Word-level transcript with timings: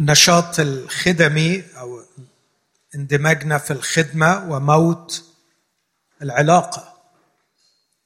النشاط 0.00 0.60
الخدمي 0.60 1.64
أو 1.76 2.02
اندماجنا 2.94 3.58
في 3.58 3.72
الخدمة 3.72 4.50
وموت 4.50 5.24
العلاقة 6.22 6.94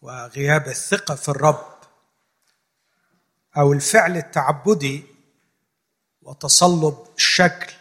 وغياب 0.02 0.68
الثقة 0.68 1.14
في 1.14 1.28
الرب 1.28 1.78
أو 3.56 3.72
الفعل 3.72 4.16
التعبدي 4.16 5.04
وتصلب 6.22 7.06
الشكل 7.16 7.72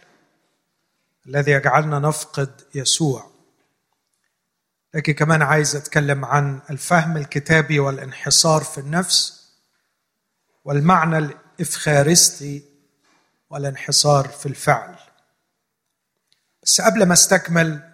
الذي 1.26 1.52
يجعلنا 1.52 2.00
نفقد 2.00 2.62
يسوع. 2.76 3.32
لكن 4.94 5.14
كمان 5.14 5.42
عايز 5.42 5.76
أتكلم 5.76 6.26
عن 6.26 6.60
الفهم 6.70 7.18
الكتابي 7.18 7.80
والانحصار 7.80 8.64
في 8.64 8.78
النفس 8.78 9.48
والمعنى 10.66 11.18
الإفخارستي 11.18 12.64
والانحصار 13.50 14.28
في 14.28 14.46
الفعل. 14.46 14.96
بس 16.64 16.82
قبل 16.82 17.06
ما 17.06 17.14
استكمل 17.14 17.94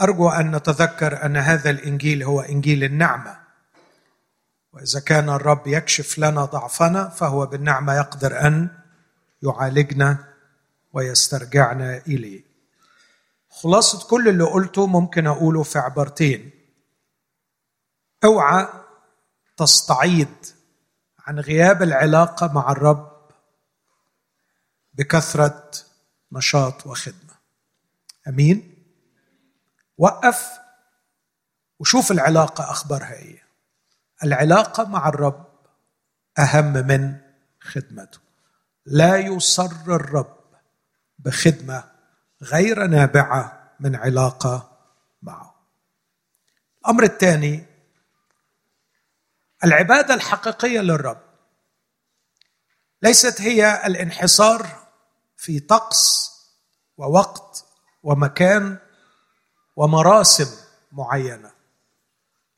أرجو 0.00 0.28
أن 0.28 0.56
نتذكر 0.56 1.24
أن 1.26 1.36
هذا 1.36 1.70
الإنجيل 1.70 2.22
هو 2.22 2.40
إنجيل 2.40 2.84
النعمة. 2.84 3.38
وإذا 4.72 5.00
كان 5.00 5.28
الرب 5.28 5.66
يكشف 5.66 6.18
لنا 6.18 6.44
ضعفنا 6.44 7.08
فهو 7.08 7.46
بالنعمة 7.46 7.94
يقدر 7.94 8.46
أن 8.46 8.68
يعالجنا 9.42 10.34
ويسترجعنا 10.92 11.96
إليه. 11.96 12.44
خلاصة 13.50 14.08
كل 14.08 14.28
اللي 14.28 14.44
قلته 14.44 14.86
ممكن 14.86 15.26
أقوله 15.26 15.62
في 15.62 15.78
عبارتين. 15.78 16.50
أوعى 18.24 18.68
تستعيض 19.56 20.34
عن 21.26 21.40
غياب 21.40 21.82
العلاقة 21.82 22.52
مع 22.52 22.72
الرب 22.72 23.15
بكثرة 24.98 25.70
نشاط 26.32 26.86
وخدمة. 26.86 27.34
أمين؟ 28.28 28.84
وقف 29.98 30.58
وشوف 31.78 32.12
العلاقة 32.12 32.70
أخبارها 32.70 33.12
إيه. 33.12 33.42
العلاقة 34.24 34.84
مع 34.84 35.08
الرب 35.08 35.46
أهم 36.38 36.72
من 36.72 37.20
خدمته. 37.60 38.18
لا 38.86 39.16
يصر 39.16 39.70
الرب 39.88 40.36
بخدمة 41.18 41.84
غير 42.42 42.86
نابعة 42.86 43.72
من 43.80 43.96
علاقة 43.96 44.78
معه. 45.22 45.54
الأمر 46.80 47.02
الثاني 47.04 47.66
العبادة 49.64 50.14
الحقيقية 50.14 50.80
للرب 50.80 51.22
ليست 53.02 53.40
هي 53.40 53.86
الانحصار 53.86 54.85
في 55.46 55.60
طقس 55.60 56.32
ووقت 56.98 57.64
ومكان 58.02 58.78
ومراسم 59.76 60.66
معينة. 60.92 61.50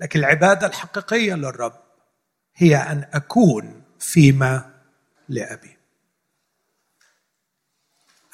لكن 0.00 0.19
العبادة 0.19 0.67
الحقيقية 0.67 1.34
للرب 1.34 1.81
هي 2.56 2.77
أن 2.77 3.11
أكون 3.12 3.83
فيما 3.98 4.81
لأبي. 5.28 5.77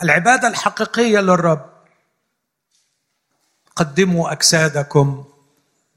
العبادة 0.02 0.48
الحقيقية 0.48 1.18
للرب 1.20 1.70
قدموا 3.76 4.32
أجسادكم 4.32 5.24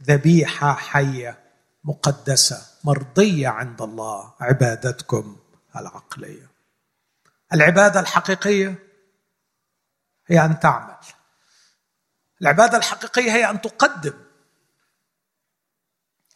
ذبيحة 0.03 0.73
حية 0.73 1.39
مقدسة 1.83 2.67
مرضية 2.83 3.47
عند 3.47 3.81
الله 3.81 4.33
عبادتكم 4.39 5.37
العقلية. 5.75 6.56
العبادة 7.53 7.99
الحقيقية 7.99 8.75
هي 10.27 10.45
أن 10.45 10.59
تعمل. 10.59 10.97
العبادة 12.41 12.77
الحقيقية 12.77 13.31
هي 13.31 13.49
أن 13.49 13.61
تقدم. 13.61 14.25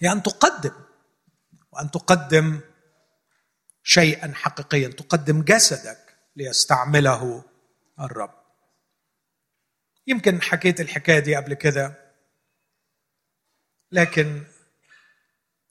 هي 0.02 0.12
أن 0.12 0.24
تقدم. 0.24 0.86
وأن 1.72 1.92
تقدم 1.92 2.60
شيئا 3.84 4.34
حقيقيا. 4.36 4.88
تقدم 4.88 5.42
جسدك 5.42 6.18
ليستعمله 6.36 7.44
الرب. 8.00 8.42
يمكن 10.08 10.42
حكيت 10.42 10.82
الحكاية 10.82 11.20
دي 11.20 11.36
قبل 11.36 11.54
كده 11.54 12.14
لكن 13.92 14.44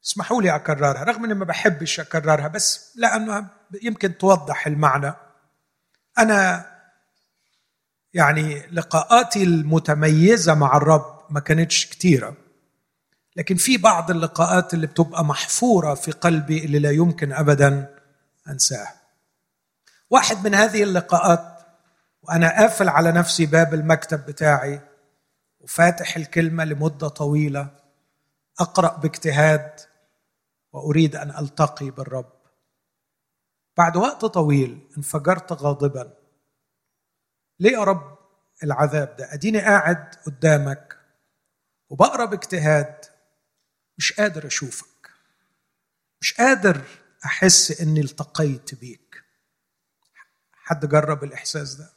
اسمحوا 0.05 0.43
لي 0.43 0.57
أكررها 0.57 1.05
رغم 1.05 1.25
إني 1.25 1.35
ما 1.35 1.45
بحبش 1.45 2.01
أكررها 2.01 2.49
بس 2.49 2.97
لأنها 2.97 3.57
يمكن 3.83 4.19
توضح 4.19 4.67
المعنى. 4.67 5.13
أنا 6.21 6.67
يعني 8.15 8.67
لقاءاتي 8.67 9.43
المتميزة 9.43 10.55
مع 10.55 10.77
الرب 10.77 11.21
ما 11.31 11.41
كانتش 11.41 11.87
كتيرة. 11.87 12.37
لكن 13.37 13.57
في 13.57 13.77
بعض 13.77 14.11
اللقاءات 14.11 14.75
اللي 14.75 14.87
بتبقى 14.87 15.25
محفورة 15.25 15.95
في 15.95 16.13
قلبي 16.13 16.65
اللي 16.65 16.79
لا 16.79 16.91
يمكن 16.91 17.33
ابدا 17.33 17.97
أنساها. 18.49 18.95
واحد 20.11 20.45
من 20.45 20.55
هذه 20.55 20.83
اللقاءات 20.83 21.57
وأنا 22.23 22.49
قافل 22.61 22.89
على 22.89 23.13
نفسي 23.13 23.47
باب 23.47 23.75
المكتب 23.75 24.27
بتاعي 24.27 24.81
وفاتح 25.61 26.17
الكلمة 26.17 26.65
لمدة 26.65 27.09
طويلة 27.09 27.69
أقرأ 28.61 28.97
باجتهاد 28.97 29.71
وأريد 30.73 31.17
أن 31.17 31.31
ألتقي 31.39 31.91
بالرب. 31.91 32.33
بعد 33.77 33.97
وقت 33.97 34.25
طويل 34.25 34.89
انفجرت 34.97 35.53
غاضبا. 35.53 36.17
ليه 37.61 37.73
يا 37.73 37.85
رب 37.85 38.19
العذاب 38.63 39.17
ده؟ 39.17 39.35
أديني 39.35 39.61
قاعد 39.61 40.15
قدامك 40.27 40.99
وبقرأ 41.89 42.25
باجتهاد. 42.25 43.05
مش 43.99 44.13
قادر 44.13 44.47
أشوفك. 44.47 45.11
مش 46.21 46.33
قادر 46.35 46.85
أحس 47.25 47.81
إني 47.81 48.01
التقيت 48.01 48.75
بيك. 48.75 49.25
حد 50.53 50.87
جرب 50.87 51.25
الإحساس 51.25 51.75
ده؟ 51.75 51.91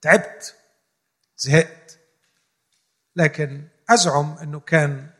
تعبت 0.00 0.56
زهقت. 1.36 1.98
لكن 3.16 3.68
أزعم 3.90 4.38
إنه 4.38 4.60
كان 4.60 5.10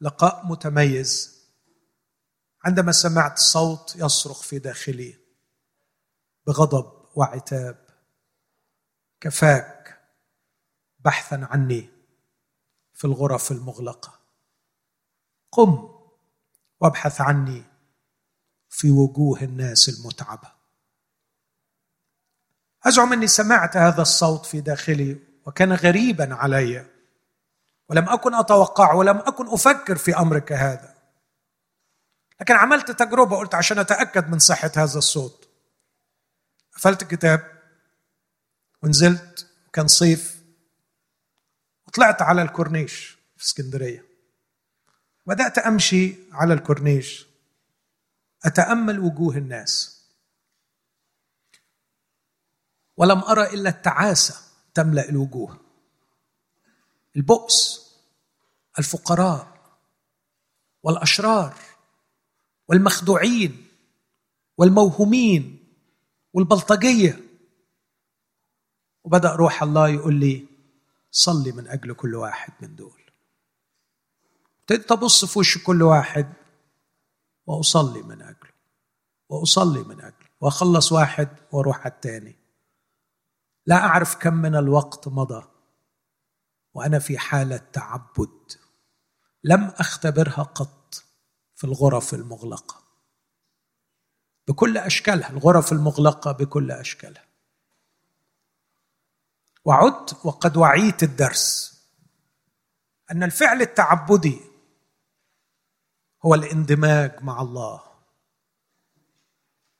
لقاء 0.00 0.46
متميز. 0.46 1.37
عندما 2.68 2.92
سمعت 2.92 3.38
صوت 3.38 3.96
يصرخ 3.96 4.42
في 4.42 4.58
داخلي 4.58 5.18
بغضب 6.46 7.08
وعتاب 7.14 7.86
كفاك 9.20 10.00
بحثا 10.98 11.48
عني 11.50 11.90
في 12.94 13.04
الغرف 13.04 13.52
المغلقة. 13.52 14.20
قم 15.52 15.88
وابحث 16.80 17.20
عني 17.20 17.64
في 18.68 18.90
وجوه 18.90 19.42
الناس 19.42 19.88
المتعبة. 19.88 20.52
أزعم 22.86 23.12
أني 23.12 23.26
سمعت 23.26 23.76
هذا 23.76 24.02
الصوت 24.02 24.46
في 24.46 24.60
داخلي 24.60 25.18
وكان 25.46 25.72
غريبا 25.72 26.34
علي 26.34 26.86
ولم 27.88 28.08
أكن 28.08 28.34
أتوقع 28.34 28.94
ولم 28.94 29.16
أكن 29.16 29.48
أفكر 29.48 29.96
في 29.96 30.16
أمر 30.16 30.38
كهذا 30.38 30.97
لكن 32.40 32.54
عملت 32.54 32.90
تجربة 32.90 33.36
قلت 33.36 33.54
عشان 33.54 33.78
أتأكد 33.78 34.30
من 34.30 34.38
صحة 34.38 34.70
هذا 34.76 34.98
الصوت. 34.98 35.48
قفلت 36.72 37.04
كتاب 37.04 37.62
ونزلت 38.82 39.50
كان 39.72 39.88
صيف 39.88 40.42
وطلعت 41.86 42.22
على 42.22 42.42
الكورنيش 42.42 43.18
في 43.36 43.44
اسكندرية. 43.44 44.04
بدأت 45.26 45.58
أمشي 45.58 46.14
على 46.32 46.54
الكورنيش 46.54 47.26
أتأمل 48.44 49.00
وجوه 49.00 49.36
الناس. 49.36 49.98
ولم 52.96 53.18
أرى 53.18 53.54
إلا 53.54 53.70
التعاسة 53.70 54.34
تملأ 54.74 55.08
الوجوه. 55.08 55.60
البؤس 57.16 57.88
الفقراء 58.78 59.58
والأشرار. 60.82 61.67
والمخدوعين 62.68 63.66
والموهومين 64.58 65.74
والبلطجية. 66.32 67.20
وبدأ 69.04 69.32
روح 69.34 69.62
الله 69.62 69.88
يقول 69.88 70.14
لي 70.14 70.46
صلي 71.10 71.52
من 71.52 71.68
أجل 71.68 71.94
كل 71.94 72.14
واحد 72.14 72.52
من 72.62 72.76
دول. 72.76 73.02
ابتديت 74.60 74.92
أبص 74.92 75.24
في 75.24 75.38
وش 75.38 75.64
كل 75.64 75.82
واحد 75.82 76.32
وأصلي 77.46 78.02
من 78.02 78.22
أجله 78.22 78.52
وأصلي 79.28 79.82
من 79.82 80.00
أجله 80.00 80.28
وأخلص 80.40 80.92
واحد 80.92 81.28
وأروح 81.52 81.80
على 81.80 81.94
الثاني 81.94 82.36
لا 83.66 83.76
أعرف 83.76 84.16
كم 84.16 84.34
من 84.34 84.54
الوقت 84.56 85.08
مضى 85.08 85.44
وأنا 86.74 86.98
في 86.98 87.18
حالة 87.18 87.56
تعبد 87.56 88.52
لم 89.44 89.64
أختبرها 89.64 90.42
قط. 90.42 90.77
في 91.58 91.64
الغرف 91.64 92.14
المغلقة. 92.14 92.82
بكل 94.48 94.78
أشكالها 94.78 95.30
الغرف 95.30 95.72
المغلقة 95.72 96.32
بكل 96.32 96.70
أشكالها. 96.70 97.24
وعدت 99.64 100.26
وقد 100.26 100.56
وعيت 100.56 101.02
الدرس. 101.02 101.78
أن 103.10 103.22
الفعل 103.22 103.62
التعبدي 103.62 104.40
هو 106.24 106.34
الاندماج 106.34 107.22
مع 107.22 107.42
الله. 107.42 107.82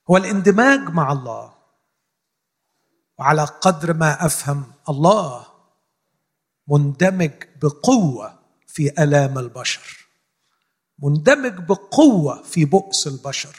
هو 0.09 0.17
الاندماج 0.17 0.79
مع 0.79 1.11
الله. 1.11 1.53
وعلى 3.17 3.43
قدر 3.43 3.93
ما 3.93 4.25
أفهم 4.25 4.73
الله 4.89 5.47
مندمج 6.67 7.43
بقوة 7.61 8.39
في 8.67 9.03
آلام 9.03 9.37
البشر. 9.37 9.98
مندمج 11.03 11.53
بقوة 11.53 12.43
في 12.43 12.65
بؤس 12.65 13.07
البشر. 13.07 13.55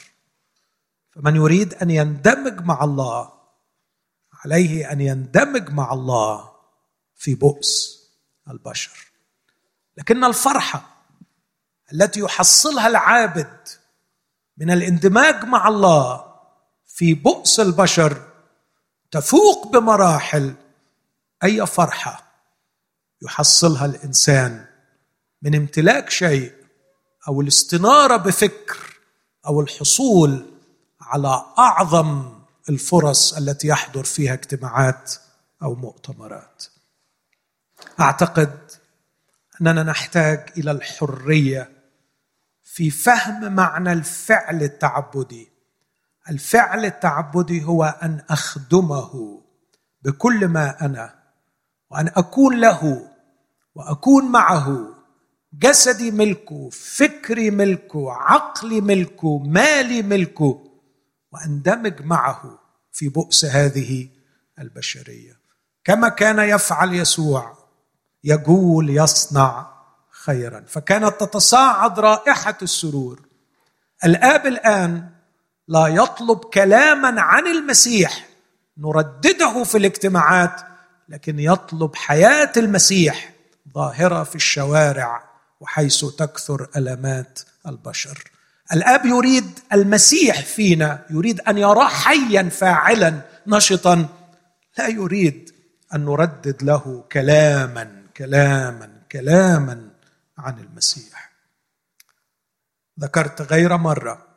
فمن 1.11 1.35
يريد 1.35 1.73
أن 1.73 1.89
يندمج 1.89 2.61
مع 2.61 2.83
الله 2.83 3.33
عليه 4.33 4.91
أن 4.91 5.01
يندمج 5.01 5.69
مع 5.69 5.93
الله 5.93 6.51
في 7.15 7.35
بؤس 7.35 8.01
البشر. 8.49 9.11
لكن 9.97 10.23
الفرحة 10.23 10.91
التي 11.93 12.19
يحصلها 12.19 12.87
العابد 12.87 13.67
من 14.57 14.71
الاندماج 14.71 15.45
مع 15.45 15.67
الله 15.67 16.31
في 16.85 17.13
بؤس 17.13 17.59
البشر 17.59 18.31
تفوق 19.11 19.67
بمراحل 19.67 20.53
أي 21.43 21.67
فرحة 21.67 22.23
يحصلها 23.21 23.85
الإنسان 23.85 24.65
من 25.41 25.55
امتلاك 25.55 26.09
شيء 26.09 26.53
أو 27.27 27.41
الاستنارة 27.41 28.17
بفكر 28.17 28.99
أو 29.47 29.61
الحصول 29.61 30.45
على 31.01 31.45
أعظم 31.59 32.41
الفرص 32.69 33.33
التي 33.33 33.67
يحضر 33.67 34.03
فيها 34.03 34.33
اجتماعات 34.33 35.13
أو 35.63 35.75
مؤتمرات. 35.75 36.63
أعتقد 37.99 38.71
أننا 39.61 39.83
نحتاج 39.83 40.49
إلى 40.57 40.71
الحرية 40.71 41.71
في 42.63 42.89
فهم 42.89 43.53
معنى 43.55 43.93
الفعل 43.93 44.63
التعبدي. 44.63 45.51
الفعل 46.29 46.85
التعبدي 46.85 47.63
هو 47.63 47.83
أن 47.83 48.23
أخدمه 48.29 49.41
بكل 50.01 50.47
ما 50.47 50.85
أنا 50.85 51.21
وأن 51.89 52.07
أكون 52.07 52.59
له 52.59 53.09
وأكون 53.75 54.31
معه 54.31 54.90
جسدي 55.53 56.11
ملكه 56.11 56.69
فكري 56.69 57.51
ملكه 57.51 58.11
عقلي 58.11 58.81
ملكه 58.81 59.37
مالي 59.37 60.01
ملكه 60.01 60.63
وأندمج 61.31 62.01
معه 62.01 62.59
في 62.91 63.09
بؤس 63.09 63.45
هذه 63.45 64.07
البشرية. 64.59 65.39
كما 65.83 66.09
كان 66.09 66.39
يفعل 66.39 66.93
يسوع 66.93 67.57
يقول 68.23 68.89
يصنع 68.89 69.71
خيرا. 70.09 70.63
فكانت 70.67 71.13
تتصاعد 71.19 71.99
رائحة 71.99 72.57
السرور. 72.61 73.21
الآب 74.05 74.45
الآن 74.45 75.09
لا 75.67 75.87
يطلب 75.87 76.37
كلاما 76.37 77.21
عن 77.21 77.47
المسيح. 77.47 78.27
نردده 78.77 79.63
في 79.63 79.77
الاجتماعات 79.77 80.61
لكن 81.09 81.39
يطلب 81.39 81.95
حياة 81.95 82.51
المسيح 82.57 83.33
ظاهرة 83.75 84.23
في 84.23 84.35
الشوارع. 84.35 85.30
وحيث 85.61 86.05
تكثر 86.05 86.69
المات 86.75 87.39
البشر. 87.67 88.31
الآب 88.73 89.05
يريد 89.05 89.59
المسيح 89.73 90.41
فينا 90.41 91.05
يريد 91.09 91.41
أن 91.41 91.57
يراه 91.57 91.87
حيا 91.87 92.49
فاعلا 92.49 93.21
نشطا. 93.47 94.07
لا 94.77 94.87
يريد 94.87 95.51
أن 95.95 96.05
نردد 96.05 96.63
له 96.63 97.03
كلاما 97.11 98.03
كلاما 98.17 98.89
كلاما 99.11 99.89
عن 100.37 100.59
المسيح. 100.59 101.31
ذكرت 102.99 103.41
غير 103.41 103.77
مرة 103.77 104.27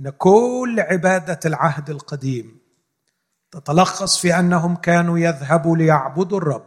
أن 0.00 0.10
كل 0.10 0.80
عبادة 0.80 1.40
العهد 1.44 1.90
القديم 1.90 2.58
تتلخص 3.50 4.18
في 4.18 4.38
أنهم 4.38 4.76
كانوا 4.76 5.18
يذهبوا 5.18 5.76
ليعبدوا 5.76 6.38
الرب 6.38 6.66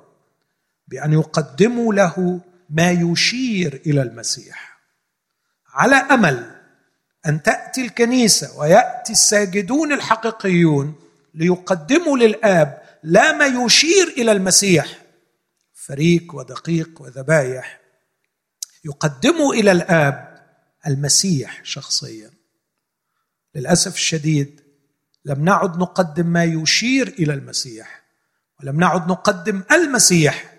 بأن 0.87 1.13
يقدموا 1.13 1.93
له 1.93 2.41
ما 2.71 2.91
يشير 2.91 3.81
إلى 3.85 4.01
المسيح. 4.01 4.81
على 5.73 5.95
أمل 5.95 6.55
أن 7.25 7.43
تأتي 7.43 7.81
الكنيسة 7.81 8.59
ويأتي 8.59 9.11
الساجدون 9.11 9.93
الحقيقيون 9.93 10.95
ليقدموا 11.33 12.17
للآب 12.17 12.81
لا 13.03 13.31
ما 13.31 13.65
يشير 13.65 14.07
إلى 14.07 14.31
المسيح. 14.31 15.01
فريق 15.73 16.35
ودقيق 16.35 17.01
وذبايح 17.01 17.79
يقدموا 18.85 19.53
إلى 19.53 19.71
الآب 19.71 20.41
المسيح 20.87 21.59
شخصيا. 21.63 22.31
للأسف 23.55 23.95
الشديد 23.95 24.61
لم 25.25 25.45
نعد 25.45 25.77
نقدم 25.77 26.27
ما 26.27 26.43
يشير 26.43 27.07
إلى 27.07 27.33
المسيح 27.33 28.03
ولم 28.59 28.79
نعد 28.79 29.07
نقدم 29.07 29.63
المسيح 29.71 30.50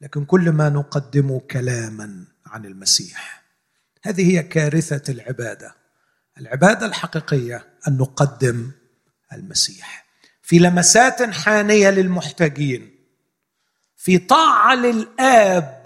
لكن 0.00 0.24
كل 0.24 0.50
ما 0.50 0.68
نقدمه 0.68 1.40
كلاما 1.50 2.24
عن 2.46 2.64
المسيح. 2.64 3.42
هذه 4.02 4.32
هي 4.32 4.42
كارثة 4.42 5.12
العبادة. 5.12 5.74
العبادة 6.38 6.86
الحقيقية 6.86 7.66
أن 7.88 7.98
نقدم 7.98 8.70
المسيح. 9.32 10.06
في 10.42 10.58
لمسات 10.58 11.22
حانية 11.22 11.90
للمحتاجين 11.90 13.00
في 13.96 14.18
طاعة 14.18 14.74
للآب 14.74 15.84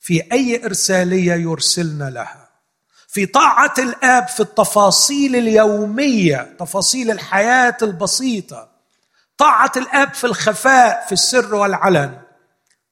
في 0.00 0.32
أي 0.32 0.64
إرسالية 0.64 1.34
يرسلنا 1.34 2.10
لها 2.10 2.50
في 3.08 3.26
طاعة 3.26 3.74
الآب 3.78 4.28
في 4.28 4.40
التفاصيل 4.40 5.36
اليومية 5.36 6.56
تفاصيل 6.58 7.10
الحياة 7.10 7.76
البسيطة 7.82 8.70
طاعة 9.38 9.72
الآب 9.76 10.14
في 10.14 10.24
الخفاء 10.24 11.06
في 11.06 11.12
السر 11.12 11.54
والعلن. 11.54 12.19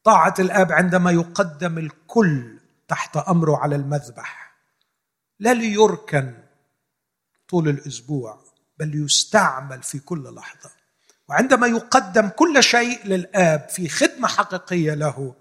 طاعة 0.09 0.35
الآب 0.39 0.73
عندما 0.73 1.11
يقدم 1.11 1.79
الكل 1.79 2.59
تحت 2.89 3.17
أمره 3.17 3.57
على 3.57 3.77
المذبح 3.77 4.55
لا 5.41 5.55
ليركن 5.55 6.35
طول 7.49 7.69
الأسبوع 7.69 8.45
بل 8.79 9.05
يستعمل 9.05 9.83
في 9.83 9.99
كل 9.99 10.35
لحظة. 10.35 10.71
وعندما 11.29 11.67
يقدم 11.67 12.29
كل 12.29 12.63
شيء 12.63 13.07
للآب 13.07 13.69
في 13.69 13.89
خدمة 13.89 14.29
حقيقية 14.29 14.95
له 14.95 15.35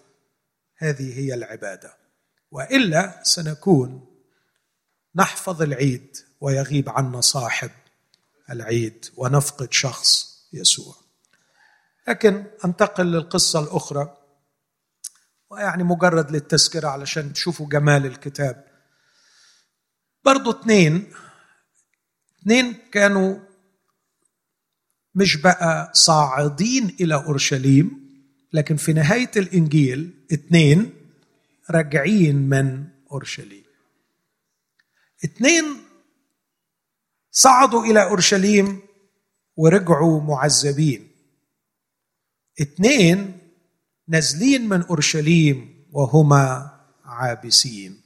هذه 0.77 1.19
هي 1.19 1.33
العبادة. 1.33 1.97
وإلا 2.51 3.23
سنكون 3.23 4.17
نحفظ 5.15 5.61
العيد 5.61 6.17
ويغيب 6.41 6.89
عنا 6.89 7.21
صاحب 7.21 7.71
العيد 8.49 9.05
ونفقد 9.17 9.73
شخص 9.73 10.39
يسوع. 10.53 10.95
لكن 12.07 12.45
أنتقل 12.65 13.05
للقصة 13.05 13.59
الأخرى. 13.59 14.17
ويعني 15.49 15.83
مجرد 15.83 16.31
للتذكرة 16.31 16.87
علشان 16.87 17.33
تشوفوا 17.33 17.69
جمال 17.69 18.05
الكتاب. 18.05 18.67
برضو 20.25 20.51
اثنين 20.51 21.13
اثنين 22.41 22.73
كانوا 22.91 23.39
مش 25.15 25.35
بقى 25.37 25.91
صاعدين 25.93 26.95
إلى 26.99 27.15
أورشليم 27.15 28.07
لكن 28.53 28.75
في 28.75 28.93
نهاية 28.93 29.31
الإنجيل 29.37 30.25
اثنين 30.33 30.93
راجعين 31.71 32.35
من 32.35 32.87
أورشليم. 33.11 33.63
اثنين 35.25 35.65
صعدوا 37.31 37.83
إلى 37.85 38.03
أورشليم 38.03 38.79
ورجعوا 39.55 40.21
معذبين. 40.21 41.11
اثنين 42.61 43.36
نازلين 44.07 44.69
من 44.69 44.83
أورشليم 44.83 45.87
وهما 45.91 46.71
عابسين. 47.05 48.01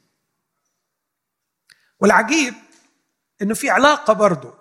والعجيب 1.99 2.53
إنه 3.41 3.53
في 3.53 3.69
علاقة 3.69 4.13
برضه 4.13 4.53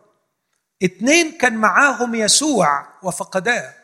اتنين 0.82 1.38
كان 1.38 1.56
معاهم 1.56 2.14
يسوع 2.14 2.98
وفقداه 3.02 3.74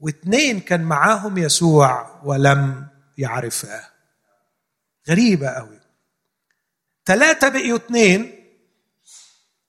واتنين 0.00 0.60
كان 0.60 0.82
معاهم 0.82 1.38
يسوع 1.38 2.20
ولم 2.24 2.88
يعرفاه. 3.18 3.90
غريبة 5.08 5.48
قوي 5.48 5.80
ثلاثة 7.04 7.48
بقيوا 7.48 7.78
اتنين 7.78 8.48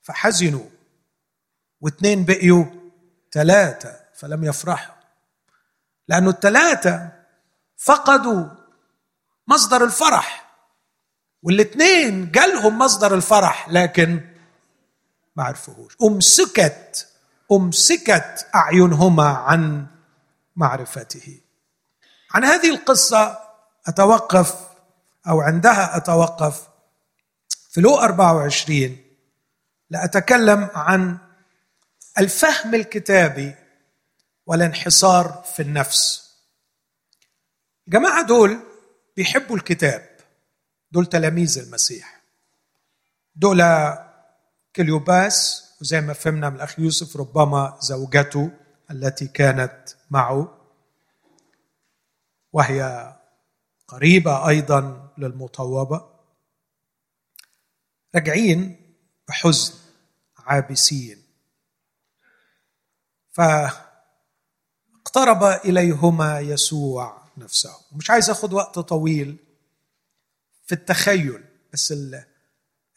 فحزنوا. 0.01 0.69
واتنين 1.81 2.25
بقيوا 2.25 2.65
ثلاثة 3.31 3.99
فلم 4.15 4.43
يفرحوا. 4.43 4.92
لأنه 6.07 6.29
الثلاثة 6.29 7.11
فقدوا 7.77 8.45
مصدر 9.47 9.83
الفرح 9.83 10.53
والاثنين 11.43 12.31
جالهم 12.31 12.77
مصدر 12.77 13.15
الفرح 13.15 13.69
لكن 13.69 14.29
ما 15.35 15.43
عرفوهوش. 15.43 15.97
أمسكت 16.03 17.07
أمسكت 17.51 18.47
أعينهما 18.55 19.27
عن 19.27 19.87
معرفته. 20.55 21.39
عن 22.31 22.43
هذه 22.43 22.69
القصة 22.69 23.39
أتوقف 23.87 24.55
أو 25.27 25.41
عندها 25.41 25.97
أتوقف 25.97 26.67
في 27.71 27.81
لو 27.81 27.97
24 27.97 28.97
لأتكلم 29.89 30.69
عن 30.75 31.17
الفهم 32.17 32.75
الكتابي 32.75 33.55
والانحصار 34.45 35.43
في 35.55 35.61
النفس. 35.61 36.33
الجماعه 37.87 38.27
دول 38.27 38.59
بيحبوا 39.15 39.55
الكتاب. 39.55 40.17
دول 40.91 41.05
تلاميذ 41.05 41.59
المسيح. 41.59 42.23
دول 43.35 43.63
كليوباس 44.75 45.63
وزي 45.81 46.01
ما 46.01 46.13
فهمنا 46.13 46.49
من 46.49 46.55
الأخ 46.55 46.79
يوسف 46.79 47.17
ربما 47.17 47.77
زوجته 47.81 48.51
التي 48.91 49.27
كانت 49.27 49.89
معه. 50.09 50.59
وهي 52.53 53.13
قريبة 53.87 54.49
أيضا 54.49 55.13
للمطوبة. 55.17 56.13
راجعين 58.15 58.93
بحزن 59.27 59.73
عابسين. 60.37 61.23
فاقترب 65.13 65.43
إليهما 65.65 66.39
يسوع 66.39 67.21
نفسه. 67.37 67.69
مش 67.91 68.09
عايز 68.09 68.29
اخذ 68.29 68.53
وقت 68.53 68.79
طويل 68.79 69.37
في 70.65 70.75
التخيل 70.75 71.43
بس 71.73 71.93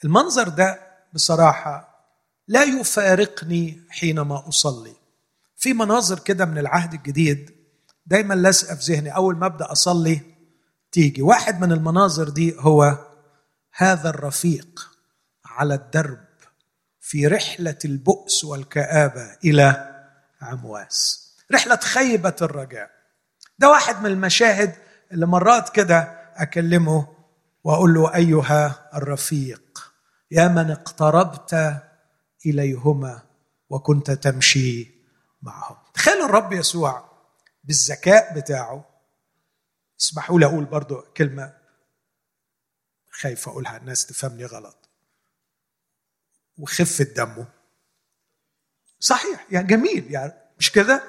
المنظر 0.05 0.49
ده 0.49 0.81
بصراحة 1.15 2.05
لا 2.49 2.63
يفارقني 2.63 3.83
حينما 3.91 4.49
أصلي. 4.49 4.97
في 5.57 5.73
مناظر 5.73 6.19
كده 6.19 6.45
من 6.45 6.59
العهد 6.59 6.95
الجديد 6.95 7.57
دايما 8.07 8.35
لازقة 8.35 8.75
في 8.75 8.93
ذهني. 8.93 9.17
أول 9.17 9.37
ما 9.37 9.47
أبدأ 9.47 9.73
أصلي 9.73 10.21
تيجي. 10.93 11.23
واحد 11.23 11.61
من 11.61 11.73
المناظر 11.73 12.29
دي 12.29 12.57
هو 12.59 12.99
هذا 13.73 14.09
الرفيق 14.11 14.91
على 15.45 15.75
الدرب 15.75 16.25
في 17.01 17.27
رحلة 17.27 17.79
البؤس 17.85 18.45
والكآبة 18.45 19.37
إلى 19.45 19.95
عمواس. 20.41 21.26
رحلة 21.53 21.77
خيبة 21.77 22.37
الرجاء. 22.43 22.91
ده 23.59 23.71
واحد 23.71 24.01
من 24.01 24.07
المشاهد 24.07 24.75
اللي 25.13 25.27
مرات 25.27 25.69
كده 25.69 26.01
أكلمه 26.37 27.17
وأقول 27.65 27.95
له 27.95 28.15
أيها 28.15 28.91
الرفيق 28.95 29.93
يا 30.31 30.49
من 30.49 30.71
اقتربت 30.71 31.83
إليهما 32.47 33.23
وكنت 33.71 34.11
تمشي 34.11 34.95
معهم. 35.43 35.77
تخيلوا 35.95 36.25
الرب 36.27 36.53
يسوع 36.53 37.11
بالذكاء 37.65 38.39
بتاعه. 38.39 38.85
اسمحوا 40.01 40.41
لي 40.41 40.47
أقول 40.47 40.65
برضو 40.65 41.01
كلمة 41.01 41.57
خايف 43.11 43.49
أقولها 43.49 43.77
الناس 43.77 44.07
تفهمني 44.07 44.45
غلط. 44.45 44.89
وخفه 46.59 47.05
دمه. 47.05 47.47
صحيح 49.01 49.47
يعني 49.51 49.67
جميل 49.67 50.13
يعني 50.13 50.33
مش 50.59 50.73
كده؟ 50.73 51.03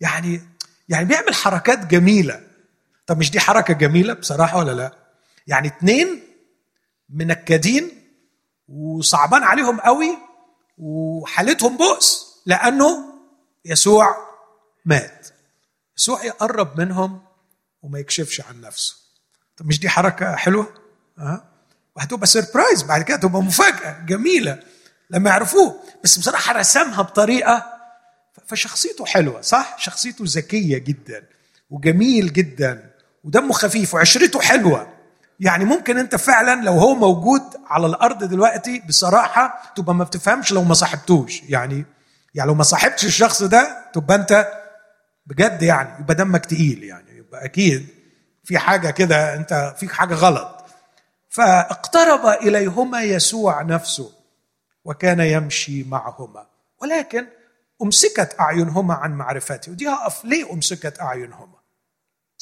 يعني 0.00 0.40
يعني 0.88 1.04
بيعمل 1.04 1.34
حركات 1.34 1.86
جميلة. 1.86 2.40
طب 3.06 3.18
مش 3.18 3.30
دي 3.30 3.40
حركة 3.40 3.74
جميلة 3.74 4.12
بصراحة 4.14 4.58
ولا 4.58 4.72
لا؟ 4.72 4.92
يعني 5.46 5.68
اتنين 5.68 6.22
منكدين 7.10 8.02
وصعبان 8.68 9.42
عليهم 9.42 9.80
قوي 9.80 10.18
وحالتهم 10.78 11.76
بؤس 11.76 12.26
لأنه 12.46 13.04
يسوع 13.64 14.16
مات. 14.84 15.28
يسوع 15.98 16.24
يقرب 16.24 16.80
منهم 16.80 17.22
وما 17.82 17.98
يكشفش 17.98 18.40
عن 18.40 18.60
نفسه. 18.60 18.96
طب 19.56 19.66
مش 19.66 19.80
دي 19.80 19.88
حركة 19.88 20.36
حلوة؟ 20.36 20.74
أه؟ 21.18 21.44
وهتبقى 21.96 22.26
سربرايز 22.26 22.82
بعد 22.82 23.02
كده 23.02 23.16
تبقى 23.16 23.42
مفاجأة 23.42 24.00
جميلة 24.06 24.62
لما 25.10 25.30
يعرفوه. 25.30 25.80
بس 26.04 26.18
بصراحة 26.18 26.52
رسمها 26.52 27.02
بطريقة 27.02 27.75
فشخصيته 28.46 29.04
حلوة 29.06 29.40
صح؟ 29.40 29.76
شخصيته 29.78 30.24
ذكية 30.28 30.78
جدا 30.78 31.22
وجميل 31.70 32.32
جدا 32.32 32.90
ودمه 33.24 33.52
خفيف 33.52 33.94
وعشرته 33.94 34.40
حلوة. 34.40 34.92
يعني 35.40 35.64
ممكن 35.64 35.98
أنت 35.98 36.16
فعلا 36.16 36.62
لو 36.62 36.72
هو 36.72 36.94
موجود 36.94 37.42
على 37.66 37.86
الأرض 37.86 38.24
دلوقتي 38.24 38.82
بصراحة 38.88 39.72
تبقى 39.76 39.94
ما 39.94 40.04
بتفهمش 40.04 40.52
لو 40.52 40.64
ما 40.64 40.74
صاحبتوش. 40.74 41.42
يعني 41.48 41.84
يعني 42.34 42.48
لو 42.48 42.54
ما 42.54 42.62
صاحبتش 42.62 43.04
الشخص 43.04 43.42
ده 43.42 43.90
تبقى 43.94 44.16
أنت 44.16 44.48
بجد 45.26 45.62
يعني 45.62 46.00
يبقى 46.00 46.14
دمك 46.14 46.46
تقيل 46.46 46.84
يعني. 46.84 47.16
يبقى 47.18 47.44
أكيد 47.44 47.86
في 48.44 48.58
حاجة 48.58 48.90
كده 48.90 49.34
أنت 49.34 49.74
فيك 49.78 49.92
حاجة 49.92 50.14
غلط. 50.14 50.64
فاقترب 51.30 52.26
إليهما 52.26 53.02
يسوع 53.02 53.62
نفسه 53.62 54.12
وكان 54.84 55.20
يمشي 55.20 55.82
معهما. 55.84 56.46
ولكن 56.82 57.26
أمسكت 57.82 58.36
أعينهما 58.40 58.94
عن 58.94 59.12
معرفته 59.12 59.72
ودي 59.72 59.88
هقف 59.88 60.24
ليه 60.24 60.52
أمسكت 60.52 61.00
أعينهما؟ 61.00 61.58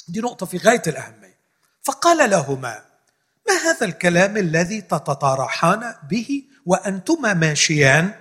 دي 0.08 0.20
نقطة 0.20 0.46
في 0.46 0.56
غاية 0.56 0.82
الأهمية. 0.86 1.38
فقال 1.82 2.30
لهما 2.30 2.82
ما 3.48 3.54
هذا 3.54 3.86
الكلام 3.86 4.36
الذي 4.36 4.80
تتطارحان 4.80 5.94
به 6.10 6.44
وأنتما 6.66 7.34
ماشيان؟ 7.34 8.14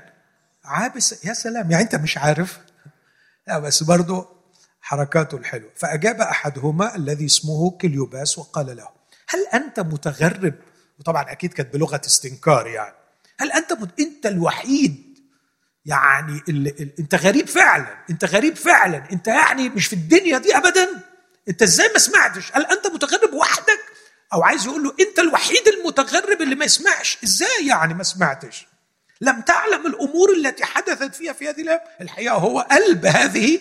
عابس 0.64 1.26
يا 1.26 1.34
سلام 1.34 1.72
يعني 1.72 1.84
أنت 1.84 1.96
مش 1.96 2.18
عارف؟ 2.18 2.60
لا 3.48 3.60
بس 3.60 3.84
برضو 3.84 4.28
حركاته 4.82 5.38
الحلوه 5.38 5.70
فأجاب 5.76 6.22
أحدهما 6.22 6.96
الذي 6.96 7.26
اسمه 7.26 7.72
كليوباس 7.72 8.38
وقال 8.38 8.78
له 8.78 8.88
هل 9.30 9.48
أنت 9.54 9.80
متغرب؟ 9.80 10.54
وطبعا 11.00 11.32
أكيد 11.32 11.54
كانت 11.54 11.74
بلغة 11.74 12.02
استنكار 12.06 12.68
يعني. 12.68 12.96
هل 13.40 13.52
أنت 13.52 13.74
مت... 13.74 14.00
أنت 14.00 14.26
الوحيد 14.26 15.13
يعني 15.86 16.42
ال... 16.50 16.68
ال... 16.82 17.00
انت 17.00 17.16
غريب 17.16 17.48
فعلا 17.48 18.06
انت 18.10 18.26
غريب 18.26 18.56
فعلا 18.56 19.12
انت 19.12 19.28
يعني 19.28 19.70
مش 19.70 19.88
في 19.88 19.94
الدنيا 19.94 20.38
دي 20.38 20.58
ابدا. 20.58 21.04
انت 21.50 21.62
إزاي 21.62 21.90
ما 21.94 22.00
سمعتش؟ 22.00 22.52
هل 22.54 22.66
أنت 22.66 22.88
متغرب 22.88 23.34
وحدك؟ 23.34 23.80
أو 24.34 24.44
عايز 24.44 24.66
يقول 24.66 24.84
له 24.84 24.96
أنت 25.00 25.20
الوحيد 25.20 25.68
المتغرب 25.68 26.42
اللي 26.42 26.56
ما 26.56 26.66
يسمعش. 26.66 27.18
إزاي 27.24 27.68
يعني 27.68 27.94
ما 27.94 28.04
سمعتش؟ 28.04 28.68
لم 29.22 29.42
تعلم 29.42 29.88
الأمور 29.88 30.34
التي 30.34 30.66
حدثت 30.66 31.16
فيها 31.16 31.34
في 31.34 31.50
هذه 31.50 31.82
الحقيقة 32.02 32.36
هو 32.36 32.60
قلب 32.60 33.06
هذه 33.06 33.60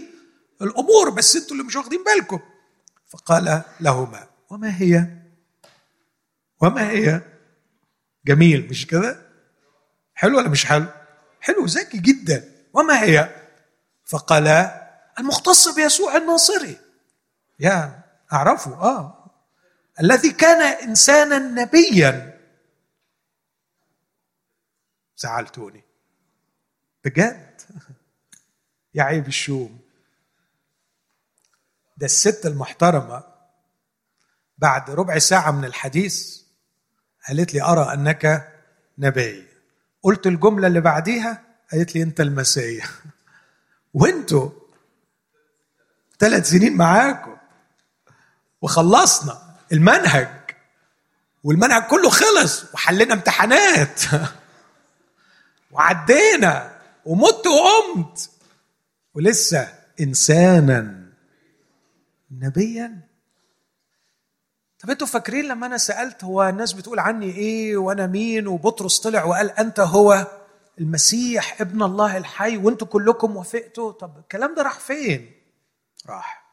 الأمور 0.62 1.10
بس 1.10 1.36
أنتوا 1.36 1.52
اللي 1.52 1.62
مش 1.62 1.76
واخدين 1.76 2.04
بالكم. 2.04 2.40
فقال 3.08 3.62
لهما 3.80 4.26
وما 4.50 4.82
هي؟ 4.82 5.06
وما 6.60 6.90
هي؟ 6.90 7.20
جميل 8.26 8.68
مش 8.70 8.86
كده؟ 8.86 9.26
حلو 10.14 10.38
ولا 10.38 10.48
مش 10.48 10.66
حلو؟ 10.66 10.86
حلو 11.42 11.64
ذكي 11.64 11.98
جدا. 11.98 12.68
وما 12.72 13.02
هي؟ 13.02 13.44
فقال 14.04 14.48
المختص 15.18 15.68
بيسوع 15.68 16.16
الناصري. 16.16 16.80
يا 17.58 18.02
أعرفه 18.32 18.74
آه. 18.74 19.30
الذي 20.00 20.32
كان 20.32 20.62
انسانا 20.62 21.38
نبيا. 21.38 22.40
زعلتوني. 25.16 25.84
بجد؟ 27.04 27.60
يا 28.94 29.02
عيب 29.02 29.26
الشوم. 29.26 29.80
ده 31.96 32.06
الست 32.06 32.46
المحترمة 32.46 33.24
بعد 34.58 34.90
ربع 34.90 35.18
ساعة 35.18 35.50
من 35.50 35.64
الحديث 35.64 36.42
قالت 37.28 37.54
لي 37.54 37.62
أرى 37.62 37.94
أنك 37.94 38.52
نبي. 38.98 39.51
قلت 40.02 40.26
الجملة 40.26 40.66
اللي 40.66 40.80
بعديها 40.80 41.42
قالت 41.72 41.94
لي 41.94 42.02
أنت 42.02 42.20
المسيح. 42.20 42.90
وأنتوا 43.94 44.50
ثلاث 46.18 46.50
سنين 46.50 46.76
معاكم. 46.76 47.36
وخلصنا 48.62 49.56
المنهج. 49.72 50.28
والمنهج 51.44 51.82
كله 51.82 52.10
خلص 52.10 52.74
وحلينا 52.74 53.14
امتحانات. 53.14 54.02
وعدينا 55.72 56.78
ومت 57.04 57.46
وقمت. 57.46 58.30
ولسه 59.14 59.68
انسانا 60.00 61.02
نبيا. 62.30 63.11
طب 64.82 64.90
أنتوا 64.90 65.06
فاكرين 65.06 65.44
لما 65.44 65.66
أنا 65.66 65.78
سألت 65.78 66.24
هو 66.24 66.48
الناس 66.48 66.72
بتقول 66.72 66.98
عني 66.98 67.30
إيه 67.36 67.76
وأنا 67.76 68.06
مين 68.06 68.46
وبطرس 68.46 69.00
طلع 69.00 69.24
وقال 69.24 69.50
انت 69.50 69.80
هو 69.80 70.26
المسيح 70.80 71.60
ابن 71.60 71.82
الله 71.82 72.16
الحي 72.16 72.56
وانتوا 72.56 72.86
كلكم 72.86 73.36
وافقتوا؟ 73.36 73.92
طب 73.92 74.18
الكلام 74.18 74.54
ده 74.54 74.62
راح 74.62 74.78
فين؟ 74.78 75.32
راح 76.06 76.44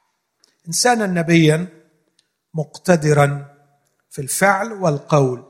انسانا 0.67 1.07
نبيا 1.07 1.67
مقتدرا 2.53 3.45
في 4.09 4.21
الفعل 4.21 4.73
والقول 4.73 5.43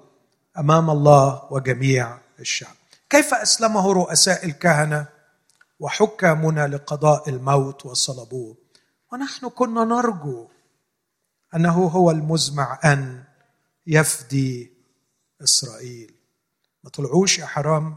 امام 0.58 0.90
الله 0.90 1.42
وجميع 1.52 2.18
الشعب. 2.40 2.76
كيف 3.10 3.34
أسلمه 3.34 3.94
رؤساء 3.94 4.46
الكهنة 4.46 5.06
وحكامنا 5.80 6.68
لقضاء 6.68 7.30
الموت 7.30 7.86
وصلبوه؟ 7.86 8.58
ونحن 9.14 9.50
كنا 9.50 9.84
نرجو 9.84 10.48
أنه 11.56 11.88
هو 11.88 12.12
المزمع 12.12 12.80
أن 12.86 13.24
يفدي 13.88 14.74
إسرائيل. 15.44 16.16
ما 16.84 16.90
طلعوش 16.90 17.40
يا 17.40 17.46
حرام 17.46 17.96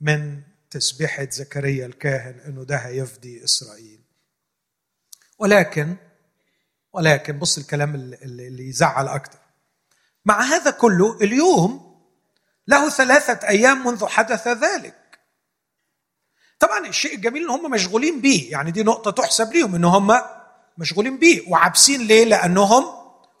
من 0.00 0.42
تسبيحة 0.70 1.28
زكريا 1.30 1.86
الكاهن 1.86 2.40
إنه 2.40 2.64
ده 2.64 2.76
هيفدي 2.76 3.44
إسرائيل. 3.44 4.00
ولكن 5.38 5.96
ولكن 6.92 7.38
بص 7.38 7.58
الكلام 7.58 7.94
اللي 7.94 8.68
يزعل 8.68 9.08
أكتر. 9.08 9.38
مع 10.24 10.40
هذا 10.42 10.70
كله 10.70 11.16
اليوم 11.20 11.94
له 12.68 12.90
ثلاثة 12.90 13.48
أيام 13.48 13.86
منذ 13.86 14.06
حدث 14.06 14.48
ذلك. 14.48 15.18
طبعا 16.58 16.86
الشيء 16.86 17.14
الجميل 17.14 17.42
إن 17.42 17.50
هم 17.50 17.70
مشغولين 17.70 18.20
بيه 18.20 18.50
يعني 18.50 18.70
دي 18.70 18.82
نقطة 18.82 19.10
تحسب 19.10 19.52
ليهم 19.52 19.74
إن 19.74 19.84
هم 19.84 20.12
مشغولين 20.78 21.18
بيه 21.18 21.50
وعابسين 21.50 22.00
ليه؟ 22.00 22.24
لأنهم 22.24 22.84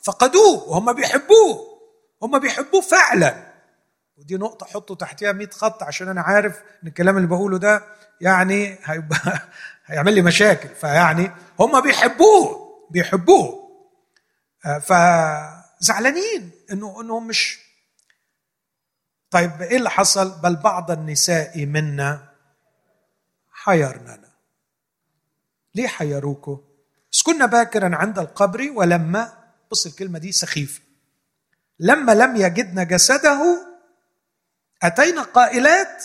فقدوه 0.04 0.68
وهم 0.68 0.92
بيحبوه 0.92 1.80
هم 2.22 2.38
بيحبوه 2.38 2.80
فعلا. 2.80 3.54
ودي 4.16 4.36
نقطة 4.36 4.66
حطوا 4.66 4.96
تحتها 4.96 5.32
100 5.32 5.50
خط 5.50 5.82
عشان 5.82 6.08
أنا 6.08 6.20
عارف 6.20 6.58
إن 6.82 6.88
الكلام 6.88 7.16
اللي 7.16 7.28
بقوله 7.28 7.58
ده 7.58 7.82
يعني 8.20 8.78
هيبقى 8.84 9.40
هيعمل 9.86 10.14
لي 10.14 10.22
مشاكل. 10.22 10.68
فيعني 10.68 11.30
هم 11.60 11.80
بيحبوه 11.80 12.64
بيحبوه. 12.90 13.64
آه، 14.66 14.78
فزعلانين 14.78 16.50
إنه 16.72 17.00
إنهم 17.00 17.26
مش 17.26 17.58
طيب 19.30 19.62
إيه 19.62 19.76
اللي 19.76 19.90
حصل؟ 19.90 20.40
بل 20.40 20.56
بعض 20.56 20.90
النساء 20.90 21.66
منا 21.66 22.28
حيرننا. 23.52 24.30
ليه 25.74 25.86
حيروكوا؟ 25.88 26.58
كنا 27.22 27.46
باكرا 27.46 27.96
عند 27.96 28.18
القبر 28.18 28.70
ولما 28.74 29.32
بص 29.70 29.86
الكلمة 29.86 30.18
دي 30.18 30.32
سخيفة 30.32 30.80
لما 31.78 32.12
لم 32.12 32.36
يجدن 32.36 32.86
جسده 32.86 33.66
أتينا 34.82 35.22
قائلات 35.22 36.04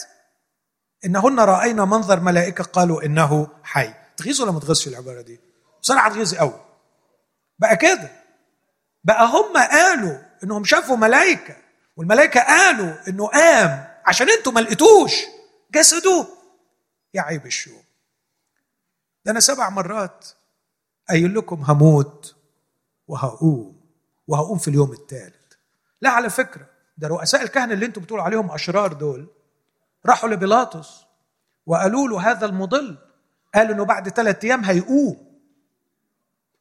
إنهن 1.05 1.39
رأينا 1.39 1.85
منظر 1.85 2.19
ملائكة 2.19 2.63
قالوا 2.63 3.05
إنه 3.05 3.47
حي. 3.63 3.93
تغيظ 4.17 4.41
ولا 4.41 4.51
ما 4.51 4.59
تغيظش 4.59 4.87
العبارة 4.87 5.21
دي؟ 5.21 5.39
بصراحة 5.81 6.09
تغيظ 6.09 6.35
قوي 6.35 6.65
بقى 7.59 7.75
كده. 7.77 8.09
بقى 9.03 9.25
هم 9.25 9.57
قالوا 9.57 10.17
إنهم 10.43 10.63
شافوا 10.63 10.97
ملائكة 10.97 11.55
والملائكة 11.97 12.39
قالوا 12.41 13.09
إنه 13.09 13.27
قام 13.27 13.87
عشان 14.05 14.29
أنتوا 14.29 14.51
ما 14.51 14.59
لقيتوش 14.59 15.13
جسده. 15.71 16.27
يا 17.13 17.21
عيب 17.21 17.45
الشوم. 17.45 17.83
ده 19.25 19.31
أنا 19.31 19.39
سبع 19.39 19.69
مرات 19.69 20.27
قايل 21.09 21.35
لكم 21.35 21.63
هموت 21.63 22.35
وهقوم 23.07 23.81
وهقوم 24.27 24.57
في 24.57 24.67
اليوم 24.67 24.91
الثالث 24.91 25.53
لا 26.01 26.09
على 26.09 26.29
فكرة 26.29 26.65
ده 26.97 27.07
رؤساء 27.07 27.41
الكهنة 27.41 27.73
اللي 27.73 27.85
أنتم 27.85 28.01
بتقولوا 28.01 28.23
عليهم 28.23 28.51
أشرار 28.51 28.93
دول 28.93 29.27
راحوا 30.05 30.29
لبيلاطس 30.29 31.03
وقالوا 31.65 32.07
له 32.07 32.31
هذا 32.31 32.45
المضل. 32.45 32.97
قال 33.55 33.71
إنه 33.71 33.85
بعد 33.85 34.09
ثلاثة 34.09 34.47
أيام 34.47 34.63
هيقوم. 34.63 35.39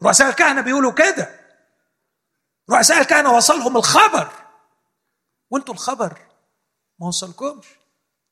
رؤساء 0.03 0.29
الكهنة 0.29 0.61
بيقولوا 0.61 0.93
كده. 0.93 1.29
رؤساء 2.71 3.01
الكهنة 3.01 3.33
وصلهم 3.33 3.77
الخبر. 3.77 4.29
وانتوا 5.51 5.75
الخبر 5.75 6.19
ما 6.99 7.07
وصلكمش. 7.07 7.67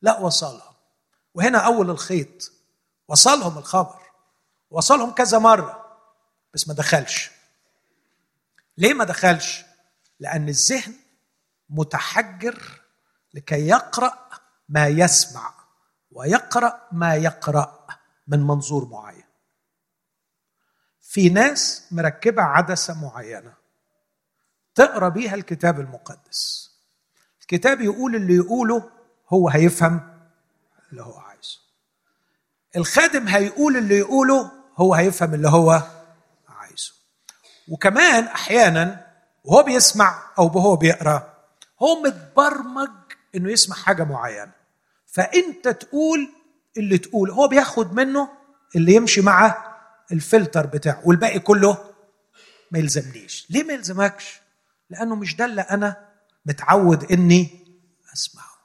لا 0.02 0.20
وصلهم. 0.20 0.75
وهنا 1.35 1.58
أول 1.58 1.90
الخيط 1.90 2.52
وصلهم 3.08 3.58
الخبر. 3.58 4.00
وصلهم 4.70 5.11
كذا 5.11 5.38
مرة. 5.38 5.86
بس 6.57 6.69
ما 6.69 6.75
دخلش. 6.75 7.31
ليه 8.79 8.95
ما 8.95 9.05
دخلش؟ 9.05 9.64
لأن 10.21 10.49
الذهن 10.49 10.95
متحجر 11.71 12.83
لكي 13.35 13.66
يقرأ 13.66 14.29
ما 14.69 14.87
يسمع 14.87 15.55
ويقرأ 16.12 16.88
ما 16.92 17.14
يقرأ 17.14 17.87
من 18.27 18.40
منظور 18.40 18.88
معين. 18.88 19.25
في 21.01 21.29
ناس 21.29 21.88
مركبة 21.90 22.42
عدسة 22.42 23.03
معينة 23.03 23.55
تقرأ 24.75 25.09
بيها 25.09 25.35
الكتاب 25.35 25.81
المقدس. 25.81 26.71
الكتاب 27.40 27.81
يقول 27.81 28.16
اللي 28.16 28.35
يقوله 28.35 28.90
هو 29.29 29.49
هيفهم 29.49 30.19
اللي 30.90 31.03
هو 31.03 31.19
عايزه. 31.19 31.59
الخادم 32.77 33.29
هيقول 33.29 33.77
اللي 33.77 33.99
يقوله 33.99 34.53
هو 34.77 34.95
هيفهم 34.95 35.35
اللي 35.35 35.49
هو 35.49 35.95
وكمان 37.68 38.24
أحيانا 38.24 39.07
وهو 39.44 39.62
بيسمع 39.62 40.22
أو 40.38 40.46
وهو 40.46 40.76
بيقرأ 40.76 41.37
هو 41.83 42.02
متبرمج 42.02 42.90
إنه 43.35 43.50
يسمع 43.52 43.76
حاجة 43.76 44.05
معينة. 44.05 44.52
فأنت 45.07 45.68
تقول 45.68 46.33
اللي 46.76 46.98
تقول 46.98 47.31
هو 47.31 47.48
بياخد 47.48 47.92
منه 47.92 48.29
اللي 48.76 48.94
يمشي 48.94 49.20
مع 49.20 49.66
الفلتر 50.12 50.66
بتاعه 50.66 51.02
والباقي 51.05 51.38
كله 51.38 51.94
ما 52.70 52.79
يلزمنيش. 52.79 53.46
ليه 53.50 53.62
ما 53.64 53.72
يلزمكش؟ 53.72 54.40
لأنه 54.90 55.14
مش 55.14 55.37
ده 55.37 55.44
اللي 55.44 55.61
أنا 55.61 56.09
متعود 56.46 57.12
إني 57.12 57.66
أسمعه. 58.14 58.57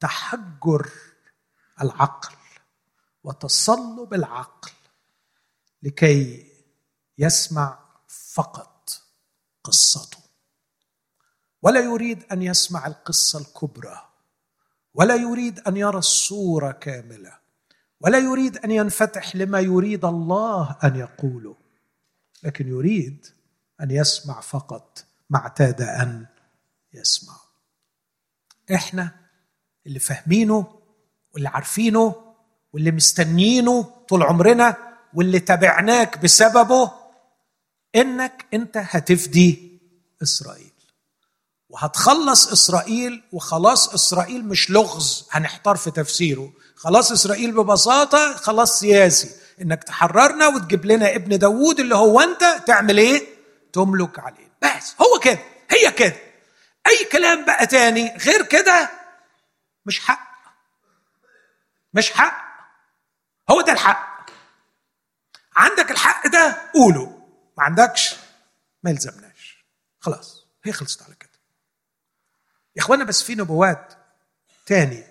تحجر 0.00 0.88
العقل 1.82 2.34
وتصلب 3.24 4.14
العقل 4.14 4.70
لكي 5.82 6.46
يسمع 7.18 7.78
فقط 8.08 9.02
قصته. 9.64 10.18
ولا 11.62 11.80
يريد 11.80 12.24
أن 12.32 12.42
يسمع 12.42 12.86
القصة 12.86 13.38
الكبرى 13.38 14.08
ولا 14.94 15.14
يريد 15.14 15.60
أن 15.60 15.76
يرى 15.76 15.98
الصورة 15.98 16.72
كاملة 16.72 17.38
ولا 18.00 18.18
يريد 18.18 18.56
أن 18.56 18.70
ينفتح 18.70 19.36
لما 19.36 19.60
يريد 19.60 20.04
الله 20.04 20.76
أن 20.84 20.96
يقوله 20.96 21.56
لكن 22.42 22.68
يريد 22.68 23.26
أن 23.80 23.90
يسمع 23.90 24.40
فقط 24.40 25.04
ما 25.30 25.38
اعتاد 25.38 25.82
أن 25.82 26.26
يسمع. 26.92 27.34
إحنا 28.74 29.16
اللي 29.86 29.98
فاهمينه 29.98 30.80
واللي 31.34 31.48
عارفينه 31.48 32.34
واللي 32.72 32.90
مستنيينه 32.90 33.82
طول 33.82 34.22
عمرنا 34.22 34.76
واللي 35.14 35.40
تبعناك 35.40 36.18
بسببه 36.18 37.03
إنك 37.96 38.46
أنت 38.54 38.76
هتفدي 38.76 39.80
إسرائيل. 40.22 40.70
وهتخلص 41.68 42.52
إسرائيل 42.52 43.22
وخلاص 43.32 43.94
إسرائيل 43.94 44.44
مش 44.48 44.70
لغز 44.70 45.28
هنحتار 45.30 45.76
في 45.76 45.90
تفسيره. 45.90 46.52
خلاص 46.76 47.12
إسرائيل 47.12 47.52
ببساطة 47.52 48.36
خلاص 48.36 48.80
سياسي. 48.80 49.30
إنك 49.62 49.84
تحررنا 49.84 50.46
وتجيب 50.48 50.84
لنا 50.84 51.14
ابن 51.14 51.38
داوود 51.38 51.80
اللي 51.80 51.94
هو 51.94 52.20
أنت 52.20 52.62
تعمل 52.66 52.98
إيه؟ 52.98 53.26
تملك 53.72 54.18
عليه. 54.18 54.52
بس 54.62 54.94
هو 55.00 55.20
كده 55.20 55.38
هي 55.70 55.90
كده. 55.92 56.16
أي 56.86 57.04
كلام 57.12 57.44
بقى 57.44 57.66
تاني 57.66 58.16
غير 58.16 58.42
كده؟ 58.42 58.90
مش 59.86 60.00
حق. 60.00 60.34
مش 61.94 62.10
حق. 62.12 62.44
هو 63.50 63.60
ده 63.60 63.72
الحق. 63.72 64.30
عندك 65.56 65.90
الحق 65.90 66.26
ده؟ 66.26 66.70
قوله. 66.74 67.23
ما 67.58 67.64
عندكش 67.64 68.16
ما 68.82 68.90
يلزمناش. 68.90 69.64
خلاص 70.00 70.46
هي 70.64 70.72
خلصت 70.72 71.02
على 71.02 71.14
كده. 71.14 71.30
يا 72.76 72.82
إخوانا 72.82 73.04
بس 73.04 73.22
في 73.22 73.34
نبوات 73.34 73.94
تاني 74.66 75.04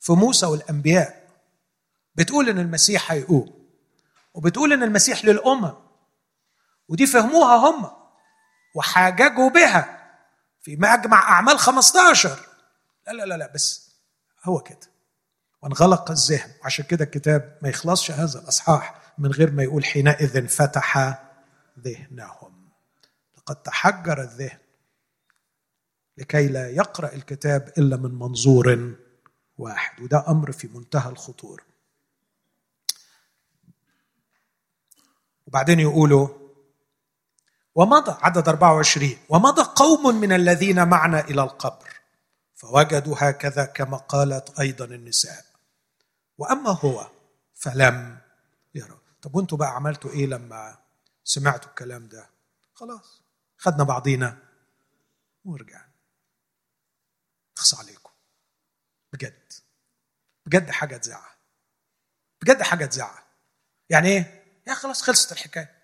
في 0.00 0.12
موسى 0.12 0.46
والأنبياء 0.46 1.28
بتقول 2.14 2.48
إن 2.48 2.58
المسيح 2.58 3.12
هيقوم 3.12 3.68
وبتقول 4.34 4.72
إن 4.72 4.82
المسيح 4.82 5.24
للأمم 5.24 5.72
ودي 6.88 7.06
فهموها 7.06 7.56
هم 7.56 7.90
وحاججوا 8.74 9.50
بها 9.50 10.10
في 10.62 10.76
مجمع 10.76 11.28
أعمال 11.28 11.58
15 11.58 12.46
لا 13.06 13.12
لا 13.12 13.24
لا 13.24 13.34
لا 13.34 13.52
بس 13.54 13.90
هو 14.44 14.60
كده. 14.60 14.90
وانغلق 15.62 16.10
الذهن 16.10 16.52
وعشان 16.62 16.84
كده 16.84 17.04
الكتاب 17.04 17.58
ما 17.62 17.68
يخلصش 17.68 18.10
هذا 18.10 18.40
الأصحاح 18.40 19.00
من 19.18 19.30
غير 19.30 19.50
ما 19.50 19.62
يقول 19.62 19.84
حينئذ 19.84 20.48
فتح 20.48 20.96
ذهنهم. 21.80 22.68
لقد 23.38 23.56
تحجر 23.56 24.22
الذهن 24.22 24.58
لكي 26.18 26.46
لا 26.48 26.70
يقرأ 26.70 27.12
الكتاب 27.14 27.72
إلا 27.78 27.96
من 27.96 28.14
منظور 28.18 28.94
واحد 29.58 30.00
وده 30.02 30.24
أمر 30.28 30.52
في 30.52 30.68
منتهى 30.68 31.10
الخطوره 31.10 31.64
وبعدين 35.46 35.80
يقولوا 35.80 36.28
ومضى 37.74 38.16
عدد 38.20 38.48
24 38.48 39.16
ومضى 39.28 39.62
قوم 39.62 40.20
من 40.20 40.32
الذين 40.32 40.88
معنا 40.88 41.20
إلى 41.20 41.42
القبر 41.42 41.88
فوجدوا 42.54 43.14
هكذا 43.18 43.64
كما 43.64 43.96
قالت 43.96 44.60
أيضا 44.60 44.84
النساء. 44.84 45.44
وأما 46.38 46.70
هو 46.70 47.06
فلم 47.54 48.18
يرى 48.74 48.98
طب 49.22 49.34
وأنتوا 49.34 49.58
بقى 49.58 49.68
عملتوا 49.74 50.10
إيه 50.10 50.26
لما 50.26 50.78
سمعتوا 51.30 51.70
الكلام 51.70 52.08
ده. 52.08 52.30
خلاص 52.74 53.22
خدنا 53.58 53.84
بعضينا 53.84 54.38
ورجعنا. 55.44 55.90
اخص 57.56 57.74
عليكم. 57.74 58.10
بجد. 59.12 59.52
بجد 60.46 60.70
حاجة 60.70 60.96
تزعل. 60.96 61.36
بجد 62.42 62.62
حاجة 62.62 62.86
تزعل. 62.86 63.22
يعني 63.90 64.08
إيه؟ 64.08 64.44
يا 64.66 64.74
خلاص 64.74 65.02
خلصت 65.02 65.32
الحكاية. 65.32 65.82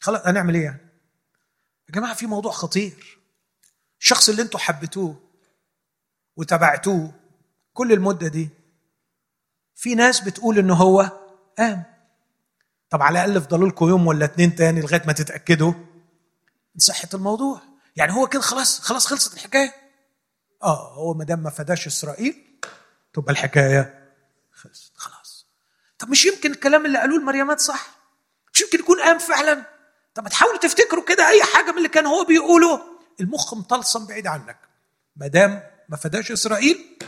خلاص 0.00 0.26
هنعمل 0.26 0.54
إيه 0.54 0.64
يعني؟ 0.64 0.88
يا 1.88 1.94
جماعة 1.94 2.14
في 2.14 2.26
موضوع 2.26 2.52
خطير. 2.52 3.18
الشخص 4.00 4.28
اللي 4.28 4.42
أنتوا 4.42 4.60
حبيتوه 4.60 5.30
وتبعتوه 6.36 7.20
كل 7.72 7.92
المدة 7.92 8.28
دي 8.28 8.48
في 9.74 9.94
ناس 9.94 10.20
بتقول 10.20 10.58
إن 10.58 10.70
هو 10.70 11.00
قام 11.58 11.93
طب 12.90 13.02
على 13.02 13.24
الأقل 13.24 13.40
فضلوا 13.42 13.68
لكم 13.68 13.88
يوم 13.88 14.06
ولا 14.06 14.24
اتنين 14.24 14.56
تاني 14.56 14.80
لغاية 14.80 15.02
ما 15.06 15.12
تتأكدوا. 15.12 15.72
من 16.74 16.78
صحة 16.78 17.08
الموضوع. 17.14 17.60
يعني 17.96 18.12
هو 18.12 18.26
كده 18.26 18.42
خلاص 18.42 18.80
خلاص 18.80 19.06
خلصت 19.06 19.34
الحكاية. 19.34 19.74
آه 20.62 20.94
هو 20.94 21.14
ما 21.14 21.24
دام 21.24 21.38
ما 21.42 21.50
فداش 21.50 21.86
إسرائيل 21.86 22.58
تبقى 23.12 23.32
الحكاية 23.32 24.12
خلصت. 24.52 24.92
خلاص. 24.96 25.46
طب 25.98 26.08
مش 26.08 26.24
يمكن 26.26 26.50
الكلام 26.50 26.86
اللي 26.86 26.98
قالوه 26.98 27.18
المريمات 27.18 27.60
صح؟ 27.60 27.88
مش 28.52 28.60
يمكن 28.60 28.78
يكون 28.78 29.00
قام 29.00 29.18
فعلا؟ 29.18 29.66
طب 30.14 30.22
ما 30.22 30.28
تحاولوا 30.28 30.58
تفتكروا 30.58 31.04
كده 31.04 31.28
أي 31.28 31.42
حاجة 31.42 31.70
من 31.72 31.78
اللي 31.78 31.88
كان 31.88 32.06
هو 32.06 32.24
بيقوله. 32.24 32.80
المخ 33.20 33.54
مطلسم 33.54 34.06
بعيد 34.06 34.26
عنك. 34.26 34.58
ما 35.16 35.26
دام 35.26 35.62
ما 35.88 35.96
فداش 35.96 36.32
إسرائيل 36.32 36.98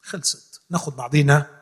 خلصت. 0.00 0.60
ناخد 0.70 0.96
بعضينا. 0.96 1.55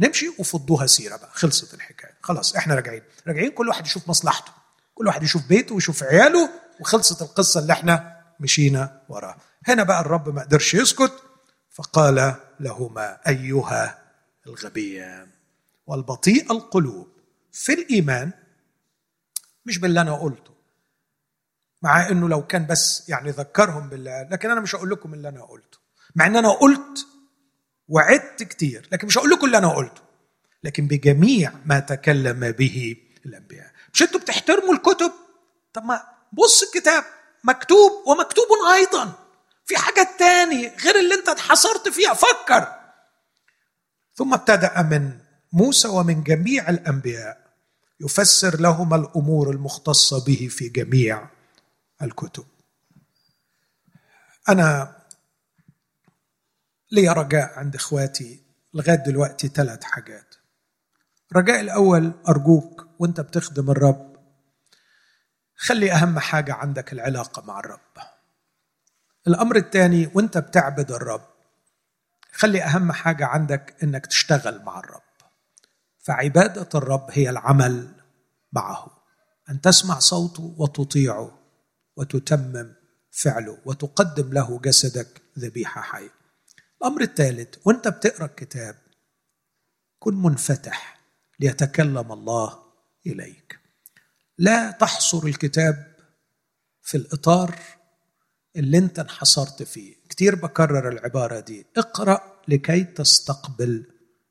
ونمشي 0.00 0.28
وفضوها 0.38 0.86
سيرة 0.86 1.16
بقى. 1.16 1.30
خلصت 1.32 1.74
الحكاية. 1.74 2.14
خلاص 2.22 2.56
إحنا 2.56 2.74
راجعين. 2.74 3.02
راجعين 3.26 3.50
كل 3.50 3.68
واحد 3.68 3.86
يشوف 3.86 4.08
مصلحته. 4.08 4.52
كل 4.94 5.06
واحد 5.06 5.22
يشوف 5.22 5.46
بيته 5.46 5.74
ويشوف 5.74 6.02
عياله 6.02 6.50
وخلصت 6.80 7.22
القصة 7.22 7.60
اللي 7.60 7.72
إحنا 7.72 8.20
مشينا 8.40 9.02
وراها. 9.08 9.38
هنا 9.66 9.82
بقى 9.82 10.00
الرب 10.00 10.28
ما 10.34 10.42
قدرش 10.42 10.74
يسكت 10.74 11.12
فقال 11.70 12.34
لهما 12.60 13.18
أيها 13.28 13.98
الغبيان 14.46 15.30
والبطيء 15.86 16.52
القلوب 16.52 17.08
في 17.52 17.72
الإيمان 17.72 18.32
مش 19.66 19.78
باللي 19.78 20.00
أنا 20.00 20.14
قلته 20.14 20.50
مع 21.82 22.08
إنه 22.08 22.28
لو 22.28 22.46
كان 22.46 22.66
بس 22.66 23.08
يعني 23.08 23.30
ذكرهم 23.30 23.88
بالله 23.88 24.22
لكن 24.22 24.50
أنا 24.50 24.60
مش 24.60 24.74
هقول 24.74 24.90
لكم 24.90 25.14
اللي 25.14 25.28
أنا 25.28 25.42
قلته. 25.44 25.78
مع 26.14 26.26
إن 26.26 26.36
أنا 26.36 26.50
قلت 26.52 27.06
وعدت 27.88 28.42
كتير 28.42 28.88
لكن 28.92 29.06
مش 29.06 29.18
هقول 29.18 29.30
لكم 29.30 29.46
اللي 29.46 29.58
أنا 29.58 29.68
قلته 29.74 30.02
لكن 30.64 30.86
بجميع 30.86 31.52
ما 31.66 31.80
تكلم 31.80 32.50
به 32.50 32.96
الأنبياء. 33.26 33.72
مش 33.94 34.02
أنتوا 34.02 34.20
بتحترموا 34.20 34.74
الكتب؟ 34.74 35.12
طب 35.72 35.84
ما 35.84 36.02
بص 36.32 36.62
الكتاب 36.62 37.04
مكتوب 37.44 37.92
ومكتوب 38.06 38.46
أيضا. 38.74 39.12
في 39.66 39.76
حاجة 39.76 40.08
تاني 40.18 40.68
غير 40.84 40.98
اللي 40.98 41.14
أنت 41.14 41.28
اتحصرت 41.28 41.88
فيها 41.88 42.14
فكر. 42.14 42.66
ثم 44.14 44.34
ابتدأ 44.34 44.82
من 44.82 45.18
موسى 45.52 45.88
ومن 45.88 46.22
جميع 46.22 46.68
الأنبياء 46.70 47.44
يفسر 48.00 48.60
لهما 48.60 48.96
الأمور 48.96 49.50
المختصة 49.50 50.24
به 50.24 50.48
في 50.50 50.68
جميع 50.68 51.28
الكتب. 52.02 52.44
أنا 54.48 54.96
لي 56.92 57.08
رجاء 57.08 57.58
عند 57.58 57.74
إخواتي 57.74 58.42
لغاية 58.74 58.96
دلوقتي 58.96 59.48
ثلاث 59.48 59.84
حاجات. 59.84 60.34
الرجاء 61.32 61.60
الأول 61.60 62.12
أرجوك 62.28 62.86
وأنت 62.98 63.20
بتخدم 63.20 63.70
الرب 63.70 64.16
خلي 65.56 65.92
أهم 65.92 66.18
حاجة 66.18 66.54
عندك 66.54 66.92
العلاقة 66.92 67.42
مع 67.42 67.58
الرب. 67.58 67.80
الأمر 69.26 69.56
الثاني 69.56 70.10
وأنت 70.14 70.38
بتعبد 70.38 70.92
الرب 70.92 71.26
خلي 72.32 72.62
أهم 72.62 72.92
حاجة 72.92 73.26
عندك 73.26 73.76
إنك 73.82 74.06
تشتغل 74.06 74.62
مع 74.62 74.78
الرب. 74.78 75.02
فعبادة 75.98 76.68
الرب 76.74 77.06
هي 77.10 77.30
العمل 77.30 77.88
معه. 78.52 78.86
أن 79.50 79.60
تسمع 79.60 79.98
صوته 79.98 80.54
وتطيعه 80.58 81.38
وتتمم 81.96 82.74
فعله 83.10 83.58
وتقدم 83.64 84.32
له 84.32 84.60
جسدك 84.64 85.22
ذبيحة 85.38 85.80
حية. 85.80 86.23
الأمر 86.84 87.02
الثالث 87.02 87.54
وأنت 87.64 87.88
بتقرأ 87.88 88.26
الكتاب 88.26 88.76
كن 89.98 90.14
منفتح 90.14 91.00
ليتكلم 91.40 92.12
الله 92.12 92.58
إليك. 93.06 93.58
لا 94.38 94.70
تحصر 94.70 95.26
الكتاب 95.26 95.94
في 96.82 96.96
الإطار 96.96 97.58
اللي 98.56 98.78
أنت 98.78 98.98
انحصرت 98.98 99.62
فيه. 99.62 99.96
كتير 100.08 100.34
بكرر 100.34 100.88
العبارة 100.88 101.40
دي. 101.40 101.66
اقرأ 101.76 102.42
لكي 102.48 102.84
تستقبل 102.84 103.86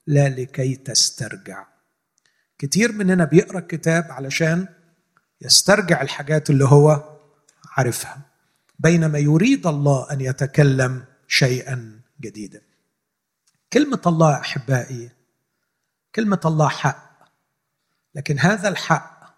لا 0.08 0.30
لكي 0.30 0.76
تسترجع. 0.76 1.66
كتير 2.58 2.92
مننا 2.92 3.26
بيقرأ 3.26 3.60
الكتاب 3.60 4.12
علشان 4.12 4.68
يسترجع 5.42 6.02
الحاجات 6.02 6.50
اللي 6.50 6.66
هو 6.66 7.18
عارفها. 7.78 8.22
بينما 8.80 9.20
يريد 9.20 9.68
الله 9.68 10.12
أن 10.12 10.22
يتكلم 10.22 11.06
شيئا. 11.28 12.03
جديدا 12.24 12.62
كلمة 13.74 14.02
الله 14.08 14.40
أحبائي 14.40 15.12
كلمة 16.16 16.40
الله 16.46 16.70
حق. 16.70 17.14
لكن 18.16 18.40
هذا 18.40 18.70
الحق 18.70 19.36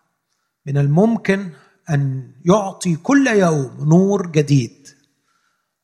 من 0.65 0.77
الممكن 0.77 1.51
أن 1.89 2.31
يعطي 2.45 2.95
كل 2.95 3.27
يوم 3.27 3.89
نور 3.89 4.31
جديد. 4.31 4.87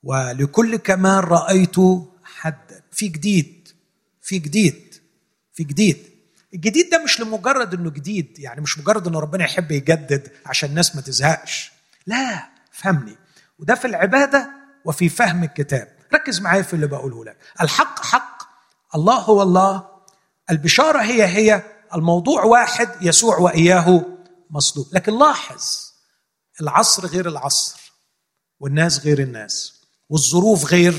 ولكل 0.03 0.75
كمال 0.75 1.31
رأيت 1.31 1.75
حدا. 2.23 2.83
في 2.91 3.07
جديد 3.07 3.69
في 4.21 4.39
جديد 4.39 4.95
في 5.53 5.63
جديد. 5.63 5.97
الجديد 6.53 6.89
ده 6.89 7.03
مش 7.03 7.19
لمجرد 7.21 7.73
إنه 7.73 7.89
جديد 7.89 8.39
يعني 8.39 8.61
مش 8.61 8.79
مجرد 8.79 9.07
ان 9.07 9.15
ربنا 9.15 9.43
يحب 9.43 9.71
يجدد 9.71 10.31
عشان 10.45 10.69
الناس 10.69 10.95
ما 10.95 11.01
تزهقش. 11.01 11.71
لا 12.07 12.49
فهمني. 12.71 13.15
وده 13.59 13.75
في 13.75 13.85
العبادة 13.87 14.49
وفي 14.85 15.09
فهم 15.09 15.43
الكتاب. 15.43 16.00
ركز 16.13 16.41
معايا 16.41 16.61
في 16.61 16.73
اللي 16.73 16.87
بقوله 16.87 17.25
لك. 17.25 17.37
الحق 17.61 18.05
حق 18.05 18.41
الله 18.95 19.15
هو 19.15 19.41
الله. 19.41 19.87
البشارة 20.51 20.99
هي 21.01 21.25
هي 21.25 21.63
الموضوع 21.95 22.43
واحد 22.43 22.89
يسوع 23.01 23.37
وإياه 23.37 24.05
مصلوب 24.49 24.87
لكن 24.93 25.19
لاحظ 25.19 25.63
العصر 26.61 27.05
غير 27.05 27.27
العصر 27.29 27.91
والناس 28.59 28.99
غير 28.99 29.19
الناس 29.19 29.81
والظروف 30.09 30.65
غير 30.65 30.93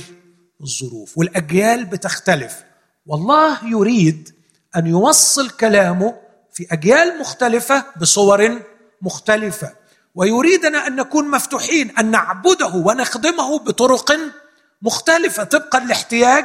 الظروف 0.60 1.18
والأجيال 1.18 1.84
بتختلف. 1.84 2.64
والله 3.06 3.66
يريد 3.68 4.34
أن 4.76 4.86
يوصل 4.86 5.50
كلامه 5.50 6.14
في 6.52 6.66
أجيال 6.70 7.18
مختلفة 7.20 7.84
بصور 8.00 8.62
مختلفة. 9.02 9.74
ويريدنا 10.14 10.86
أن 10.86 10.96
نكون 10.96 11.30
مفتوحين 11.30 11.90
أن 11.90 12.10
نعبده 12.10 12.66
ونخدمه 12.74 13.58
بطرق 13.58 14.12
مختلفة 14.82 15.44
طبقا 15.44 15.78
لاحتياج 15.80 16.44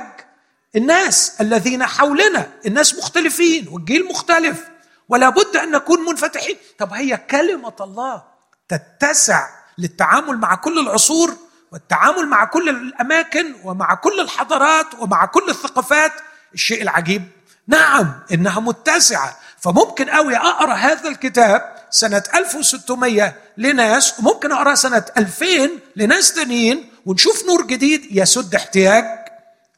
الناس 0.75 1.33
الذين 1.41 1.85
حولنا. 1.85 2.49
الناس 2.65 2.95
مختلفين 2.97 3.67
والجيل 3.67 4.05
مختلف 4.05 4.63
ولا 5.09 5.29
بد 5.29 5.57
أن 5.57 5.71
نكون 5.71 6.05
منفتحين. 6.05 6.57
طب 6.77 6.93
هي 6.93 7.17
كلمة 7.17 7.73
الله 7.81 8.23
تتسع 8.69 9.47
للتعامل 9.77 10.37
مع 10.37 10.55
كل 10.55 10.79
العصور 10.79 11.37
والتعامل 11.71 12.27
مع 12.27 12.45
كل 12.45 12.69
الأماكن 12.69 13.55
ومع 13.63 13.93
كل 13.93 14.19
الحضارات 14.19 14.85
ومع 14.99 15.25
كل 15.25 15.49
الثقافات؟ 15.49 16.11
الشيء 16.53 16.81
العجيب. 16.81 17.23
نعم 17.67 18.19
إنها 18.33 18.59
متسعة. 18.59 19.37
فممكن 19.59 20.09
قوي 20.09 20.37
أقرأ 20.37 20.73
هذا 20.73 21.09
الكتاب 21.09 21.77
سنة 21.89 22.23
1600 22.35 23.35
لناس 23.57 24.19
وممكن 24.19 24.51
أقرأ 24.51 24.75
سنة 24.75 25.05
2000 25.17 25.69
لناس 25.95 26.33
تانيين 26.33 26.89
ونشوف 27.07 27.45
نور 27.45 27.67
جديد 27.67 28.01
يسد 28.11 28.55
احتياج 28.55 29.03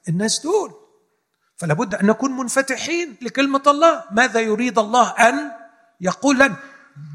الناس 0.08 0.40
دول. 0.40 0.74
فلا 1.58 1.74
بد 1.74 1.96
أن 1.96 2.06
نكون 2.06 2.32
منفتحين 2.32 3.18
لكلمة 3.22 3.64
الله. 3.68 4.04
ماذا 4.12 4.40
يريد 4.40 4.80
الله 4.80 5.10
أن 5.10 5.52
يقول 6.02 6.36
لنا؟ 6.36 6.56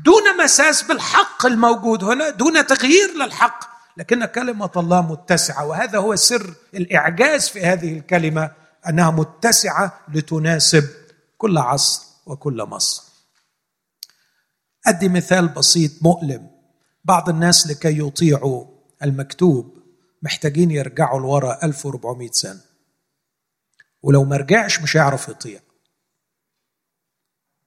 دون 0.04 0.44
مساس 0.44 0.82
بالحق 0.82 1.46
الموجود 1.46 2.04
هنا 2.04 2.30
دون 2.30 2.66
تغيير 2.66 3.14
للحق. 3.14 3.64
لكن 3.96 4.24
كلمة 4.24 4.70
الله 4.76 5.02
متسعة 5.02 5.66
وهذا 5.66 5.98
هو 5.98 6.16
سر 6.16 6.54
الإعجاز 6.74 7.48
في 7.48 7.60
هذه 7.60 7.98
الكلمة 7.98 8.50
أنها 8.88 9.10
متسعة 9.10 10.00
لتناسب 10.14 10.84
كل 11.38 11.58
عصر 11.58 12.02
وكل 12.26 12.62
مصر. 12.62 13.02
أدي 14.86 15.08
مثال 15.08 15.48
بسيط 15.48 15.90
مؤلم. 16.02 16.50
بعض 17.04 17.28
الناس 17.28 17.66
لكي 17.66 17.98
يطيعوا 17.98 18.66
المكتوب 19.02 19.73
محتاجين 20.24 20.70
يرجعوا 20.70 21.20
لورا 21.20 21.64
1400 21.64 22.30
سنة. 22.30 22.60
ولو 24.02 24.24
ما 24.24 24.36
رجعش 24.36 24.80
مش 24.80 24.96
هيعرف 24.96 25.28
يطيع. 25.28 25.60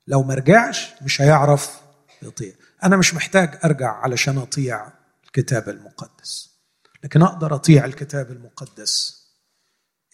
لو 0.08 0.24
ما 0.24 0.34
رجعش 0.34 0.94
مش 1.02 1.22
هيعرف 1.22 1.82
يطيع. 2.22 2.54
أنا 2.84 2.98
مش 2.98 3.14
محتاج 3.14 3.60
أرجع 3.66 3.92
علشان 3.92 4.38
أطيع 4.38 4.94
الكتاب 5.26 5.70
المقدس. 5.70 6.58
لكن 7.04 7.22
أقدر 7.22 7.56
أطيع 7.56 7.86
الكتاب 7.86 8.32
المقدس 8.32 9.24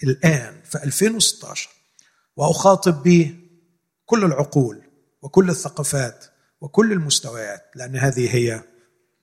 الآن 0.03 0.61
في 0.63 0.83
2016 0.83 1.69
وأخاطب 2.35 3.03
به 3.03 3.39
كل 4.05 4.23
العقول 4.23 4.83
وكل 5.21 5.49
الثقافات 5.49 6.25
وكل 6.61 6.91
المستويات 6.91 7.71
لأن 7.75 7.95
هذه 7.95 8.35
هي 8.35 8.63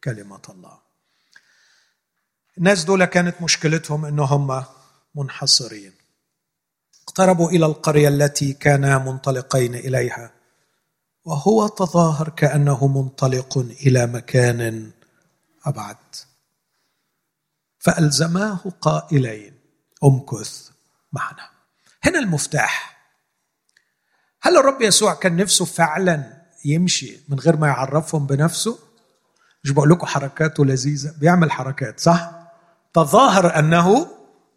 كلمة 0.04 0.42
الله. 0.48 0.89
الناس 2.60 2.84
دول 2.84 3.04
كانت 3.04 3.42
مشكلتهم 3.42 4.04
أنهم 4.04 4.64
منحصرين. 5.14 5.92
اقتربوا 7.02 7.50
إلى 7.50 7.66
القرية 7.66 8.08
التي 8.08 8.52
كانا 8.52 8.98
منطلقين 8.98 9.74
إليها 9.74 10.32
وهو 11.24 11.66
تظاهر 11.66 12.28
كأنه 12.28 12.86
منطلق 12.86 13.58
إلى 13.58 14.06
مكان 14.06 14.90
أبعد. 15.64 15.96
فألزماه 17.78 18.58
قائلين 18.80 19.54
امكث 20.04 20.70
معنا. 21.12 21.48
هنا 22.02 22.18
المفتاح. 22.18 23.00
هل 24.42 24.56
الرب 24.56 24.82
يسوع 24.82 25.14
كان 25.14 25.36
نفسه 25.36 25.64
فعلا 25.64 26.42
يمشي 26.64 27.20
من 27.28 27.38
غير 27.38 27.56
ما 27.56 27.66
يعرفهم 27.66 28.26
بنفسه؟ 28.26 28.78
مش 29.64 29.70
بقول 29.70 29.90
لكم 29.90 30.06
حركاته 30.06 30.64
لذيذة 30.64 31.14
بيعمل 31.20 31.50
حركات 31.50 32.00
صح؟ 32.00 32.39
تظاهر 32.94 33.58
أنه 33.58 34.06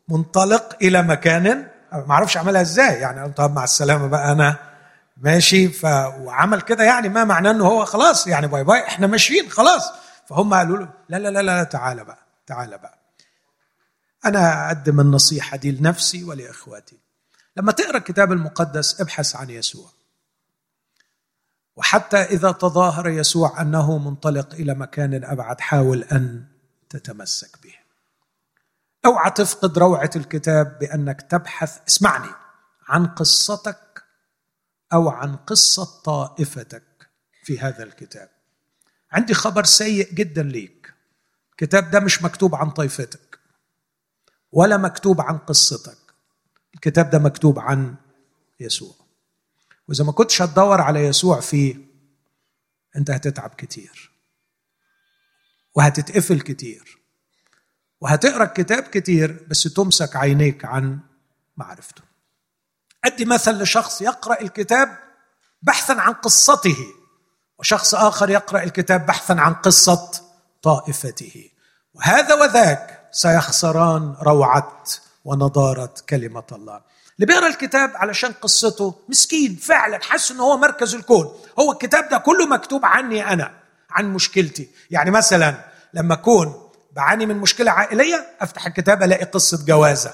منطلق 0.09 0.75
إلى 0.81 1.01
مكان 1.01 1.67
ما 1.93 2.11
أعرفش 2.11 2.37
اعملها 2.37 2.61
إزاي. 2.61 2.93
يعني 2.99 3.33
طب 3.33 3.55
مع 3.55 3.63
السلامة 3.63 4.07
بقى 4.07 4.31
أنا 4.31 4.57
ماشي 5.17 5.69
ف 5.69 5.85
وعمل 6.19 6.61
كده 6.61 6.83
يعني 6.83 7.09
ما 7.09 7.23
معناه 7.23 7.51
إنه 7.51 7.67
هو 7.67 7.85
خلاص 7.85 8.27
يعني 8.27 8.47
باي 8.47 8.63
باي 8.63 8.87
إحنا 8.87 9.07
ماشيين 9.07 9.49
خلاص. 9.49 9.91
فهم 10.29 10.53
قالوا 10.53 10.77
له 10.77 10.89
لا 11.09 11.17
لا 11.17 11.29
لا 11.29 11.41
لا 11.41 11.63
تعالى 11.63 12.03
بقى 12.03 12.17
تعالى 12.47 12.77
بقى. 12.77 12.99
أنا 14.25 14.67
أقدم 14.67 14.99
النصيحة 14.99 15.57
دي 15.57 15.71
لنفسي 15.71 16.23
ولإخواتي. 16.23 16.97
لما 17.57 17.71
تقرأ 17.71 17.97
الكتاب 17.97 18.31
المقدس 18.31 19.01
ابحث 19.01 19.35
عن 19.35 19.49
يسوع. 19.49 19.85
وحتى 21.75 22.17
إذا 22.17 22.51
تظاهر 22.51 23.07
يسوع 23.09 23.61
أنه 23.61 23.97
منطلق 23.97 24.53
إلى 24.53 24.73
مكان 24.73 25.23
أبعد 25.23 25.61
حاول 25.61 26.03
أن 26.03 26.45
تتمسك 26.89 27.49
به. 27.63 27.82
اوعى 29.05 29.31
تفقد 29.31 29.77
روعة 29.77 30.09
الكتاب 30.15 30.79
بأنك 30.79 31.21
تبحث 31.21 31.79
اسمعني 31.87 32.29
عن 32.87 33.07
قصتك 33.07 34.03
أو 34.93 35.09
عن 35.09 35.35
قصة 35.35 36.01
طائفتك 36.01 37.09
في 37.43 37.59
هذا 37.59 37.83
الكتاب. 37.83 38.29
عندي 39.11 39.33
خبر 39.33 39.63
سيء 39.63 40.13
جدا 40.13 40.43
ليك. 40.43 40.93
الكتاب 41.51 41.91
ده 41.91 41.99
مش 41.99 42.23
مكتوب 42.23 42.55
عن 42.55 42.69
طائفتك 42.69 43.39
ولا 44.51 44.77
مكتوب 44.77 45.21
عن 45.21 45.37
قصتك. 45.37 45.97
الكتاب 46.75 47.09
ده 47.09 47.19
مكتوب 47.19 47.59
عن 47.59 47.95
يسوع. 48.59 48.95
وإذا 49.87 50.03
ما 50.03 50.11
كنتش 50.11 50.41
هتدور 50.41 50.81
على 50.81 50.99
يسوع 50.99 51.39
فيه 51.39 51.75
أنت 52.95 53.11
هتتعب 53.11 53.49
كتير 53.49 54.11
وهتتقفل 55.75 56.41
كتير. 56.41 57.02
وهتقرأ 58.03 58.43
الكتاب 58.43 58.83
كتير 58.83 59.45
بس 59.47 59.63
تمسك 59.63 60.15
عينيك 60.15 60.65
عن 60.65 60.99
معرفته. 61.57 62.01
أدي 63.05 63.25
مثل 63.25 63.51
لشخص 63.51 64.01
يقرأ 64.01 64.41
الكتاب 64.41 64.97
بحثا 65.61 65.93
عن 65.93 66.13
قصته 66.13 66.77
وشخص 67.59 67.95
آخر 67.95 68.29
يقرأ 68.29 68.63
الكتاب 68.63 69.05
بحثا 69.05 69.33
عن 69.33 69.53
قصة 69.53 70.11
طائفته. 70.61 71.49
وهذا 71.93 72.33
وذاك 72.35 73.09
سيخسران 73.11 74.15
روعة 74.21 74.83
ونضارة 75.25 75.93
كلمة 76.09 76.47
الله. 76.51 76.81
اللي 77.15 77.25
بيقرأ 77.25 77.47
الكتاب 77.47 77.91
علشان 77.95 78.31
قصته 78.31 78.95
مسكين 79.09 79.55
فعلا 79.55 79.99
حاسس 80.03 80.31
ان 80.31 80.39
هو 80.39 80.57
مركز 80.57 80.95
الكون. 80.95 81.39
هو 81.59 81.71
الكتاب 81.71 82.09
ده 82.09 82.17
كله 82.17 82.45
مكتوب 82.45 82.85
عني 82.85 83.33
أنا 83.33 83.53
عن 83.89 84.13
مشكلتي. 84.13 84.69
يعني 84.91 85.11
مثلا 85.11 85.55
لما 85.93 86.13
أكون 86.13 86.62
بعاني 86.95 87.25
من 87.25 87.38
مشكلة 87.38 87.71
عائلية 87.71 88.25
أفتح 88.41 88.65
الكتاب 88.65 89.03
ألاقي 89.03 89.25
قصة 89.25 89.65
جوازة. 89.65 90.13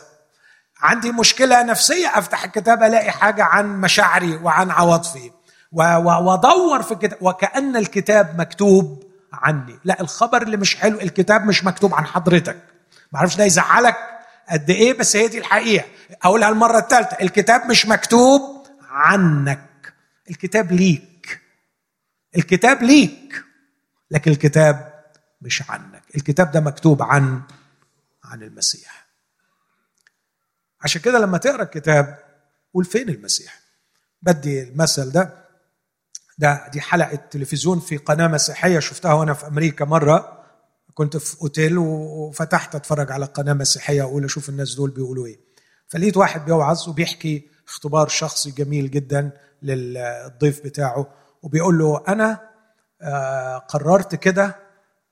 عندي 0.81 1.11
مشكلة 1.11 1.63
نفسية 1.63 2.07
أفتح 2.17 2.43
الكتاب 2.43 2.83
ألاقي 2.83 3.11
حاجة 3.11 3.43
عن 3.43 3.81
مشاعري 3.81 4.35
وعن 4.35 4.71
عواطفي. 4.71 5.31
وأدور 5.71 6.81
في 6.83 6.91
الكتاب 6.91 7.17
وكأن 7.21 7.75
الكتاب 7.75 8.39
مكتوب 8.41 9.03
عني. 9.33 9.79
لا 9.83 10.01
الخبر 10.01 10.41
اللي 10.41 10.57
مش 10.57 10.75
حلو 10.75 10.99
الكتاب 10.99 11.45
مش 11.45 11.63
مكتوب 11.63 11.93
عن 11.95 12.05
حضرتك. 12.05 12.57
معرفش 13.11 13.35
ده 13.35 13.43
يزعلك 13.43 13.95
قد 14.49 14.69
إيه 14.69 14.93
بس 14.93 15.15
هي 15.15 15.27
دي 15.27 15.37
الحقيقة. 15.37 15.85
أقولها 16.23 16.49
المرة 16.49 16.77
الثالثه 16.79 17.17
الكتاب 17.21 17.65
مش 17.65 17.85
مكتوب 17.85 18.67
عنك. 18.89 19.93
الكتاب 20.29 20.71
ليك. 20.71 21.41
الكتاب 22.37 22.83
ليك. 22.83 23.43
لكن 24.11 24.31
الكتاب 24.31 24.88
مش 25.41 25.69
عنك. 25.69 26.03
الكتاب 26.15 26.51
ده 26.51 26.59
مكتوب 26.59 27.03
عن 27.03 27.41
عن 28.23 28.43
المسيح. 28.43 29.07
عشان 30.81 31.01
كده 31.01 31.19
لما 31.19 31.37
تقرأ 31.37 31.63
الكتاب 31.63 32.19
قول 32.73 32.85
فين 32.85 33.09
المسيح. 33.09 33.59
بدي 34.21 34.63
المثل 34.63 35.11
ده. 35.11 35.45
ده 36.37 36.67
دي 36.67 36.81
حلقة 36.81 37.15
تلفزيون 37.15 37.79
في 37.79 37.97
قناة 37.97 38.27
مسيحية 38.27 38.79
شفتها 38.79 39.13
وأنا 39.13 39.33
في 39.33 39.47
أمريكا 39.47 39.85
مرة. 39.85 40.43
كنت 40.93 41.17
في 41.17 41.41
أوتيل 41.41 41.77
وفتحت 41.77 42.75
أتفرج 42.75 43.11
على 43.11 43.25
قناة 43.25 43.53
مسيحية 43.53 44.01
أقول 44.01 44.25
أشوف 44.25 44.49
الناس 44.49 44.75
دول 44.75 44.89
بيقولوا 44.89 45.25
إيه. 45.27 45.39
فلقيت 45.87 46.17
واحد 46.17 46.45
بيوعظ 46.45 46.89
وبيحكي 46.89 47.49
اختبار 47.67 48.07
شخصي 48.07 48.51
جميل 48.51 48.91
جدا 48.91 49.31
للضيف 49.61 50.63
بتاعه 50.63 51.13
وبيقول 51.41 51.77
له 51.79 52.03
أنا 52.07 52.49
آه، 53.01 53.57
قررت 53.57 54.15
كده 54.15 54.55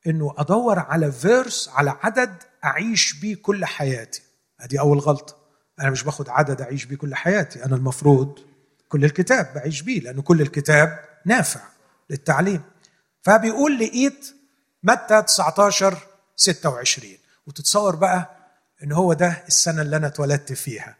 إنه 0.08 0.34
أدور 0.38 0.80
على 0.80 1.12
فيرس 1.12 1.70
على 1.74 1.98
عدد 2.04 2.44
أعيش 2.66 3.14
بيه 3.20 3.36
كل 3.36 3.66
حياتي. 3.66 4.22
ادي 4.60 4.80
أول 4.80 5.00
غلطة. 5.00 5.36
أنا 5.80 5.90
مش 5.90 6.04
باخد 6.04 6.30
عدد 6.30 6.62
أعيش 6.62 6.86
بيه 6.86 6.96
كل 6.96 7.16
حياتي. 7.16 7.66
أنا 7.66 7.76
المفروض 7.76 8.40
كل 8.90 9.06
الكتاب 9.06 9.52
بعيش 9.56 9.82
بيه 9.82 10.00
لأنه 10.00 10.22
كل 10.22 10.42
الكتاب 10.42 11.00
نافع 11.26 11.62
للتعليم. 12.10 12.62
فبيقول 13.22 13.80
لقيت 13.80 14.34
متى 14.84 15.22
19 15.22 15.98
26 16.36 17.12
وتتصور 17.48 17.96
بقى 17.96 18.38
إن 18.84 18.92
هو 18.92 19.14
ده 19.14 19.44
السنة 19.48 19.82
اللي 19.82 19.98
أنا 19.98 20.08
اتولدت 20.08 20.54
فيها. 20.54 20.96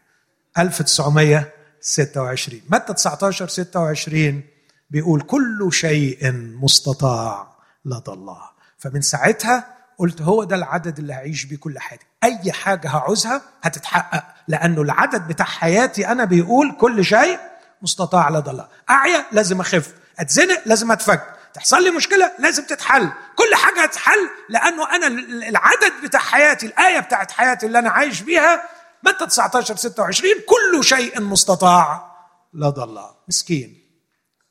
1926 0.58 2.60
متى 2.70 2.94
19 2.94 3.48
26 3.48 4.42
بيقول 4.90 5.20
كل 5.20 5.68
شيء 5.72 6.32
مستطاع 6.32 7.48
لدى 7.84 8.10
الله. 8.10 8.40
فمن 8.78 9.00
ساعتها 9.00 9.74
قلت 9.98 10.22
هو 10.22 10.44
ده 10.44 10.56
العدد 10.56 10.98
اللي 10.98 11.12
هعيش 11.12 11.44
بيه 11.44 11.56
كل 11.56 11.78
حاجة 11.78 12.00
أي 12.24 12.52
حاجة 12.52 12.88
هعوزها 12.88 13.42
هتتحقق 13.62 14.24
لأنه 14.48 14.82
العدد 14.82 15.28
بتاع 15.28 15.46
حياتي 15.46 16.08
أنا 16.08 16.24
بيقول 16.24 16.76
كل 16.80 17.04
شيء 17.04 17.38
مستطاع 17.82 18.28
لدى 18.30 18.50
الله 18.50 18.68
أعيا 18.90 19.24
لازم 19.32 19.60
أخف 19.60 19.94
أتزنق 20.18 20.62
لازم 20.66 20.92
أتفك 20.92 21.22
تحصل 21.54 21.82
لي 21.84 21.90
مشكلة 21.90 22.32
لازم 22.38 22.64
تتحل. 22.64 23.10
كل 23.36 23.54
حاجة 23.54 23.82
هتتحل 23.82 24.28
لأنه 24.48 24.94
أنا 24.96 25.06
العدد 25.48 25.92
بتاع 26.04 26.20
حياتي 26.20 26.66
الآية 26.66 27.00
بتاعت 27.00 27.30
حياتي 27.30 27.66
اللي 27.66 27.78
أنا 27.78 27.90
عايش 27.90 28.20
بيها 28.20 28.62
متى 29.02 29.26
19 29.26 29.76
26 29.76 30.32
كل 30.48 30.84
شيء 30.84 31.20
مستطاع 31.20 32.12
لدى 32.54 32.80
الله 32.82 33.10
مسكين. 33.28 33.78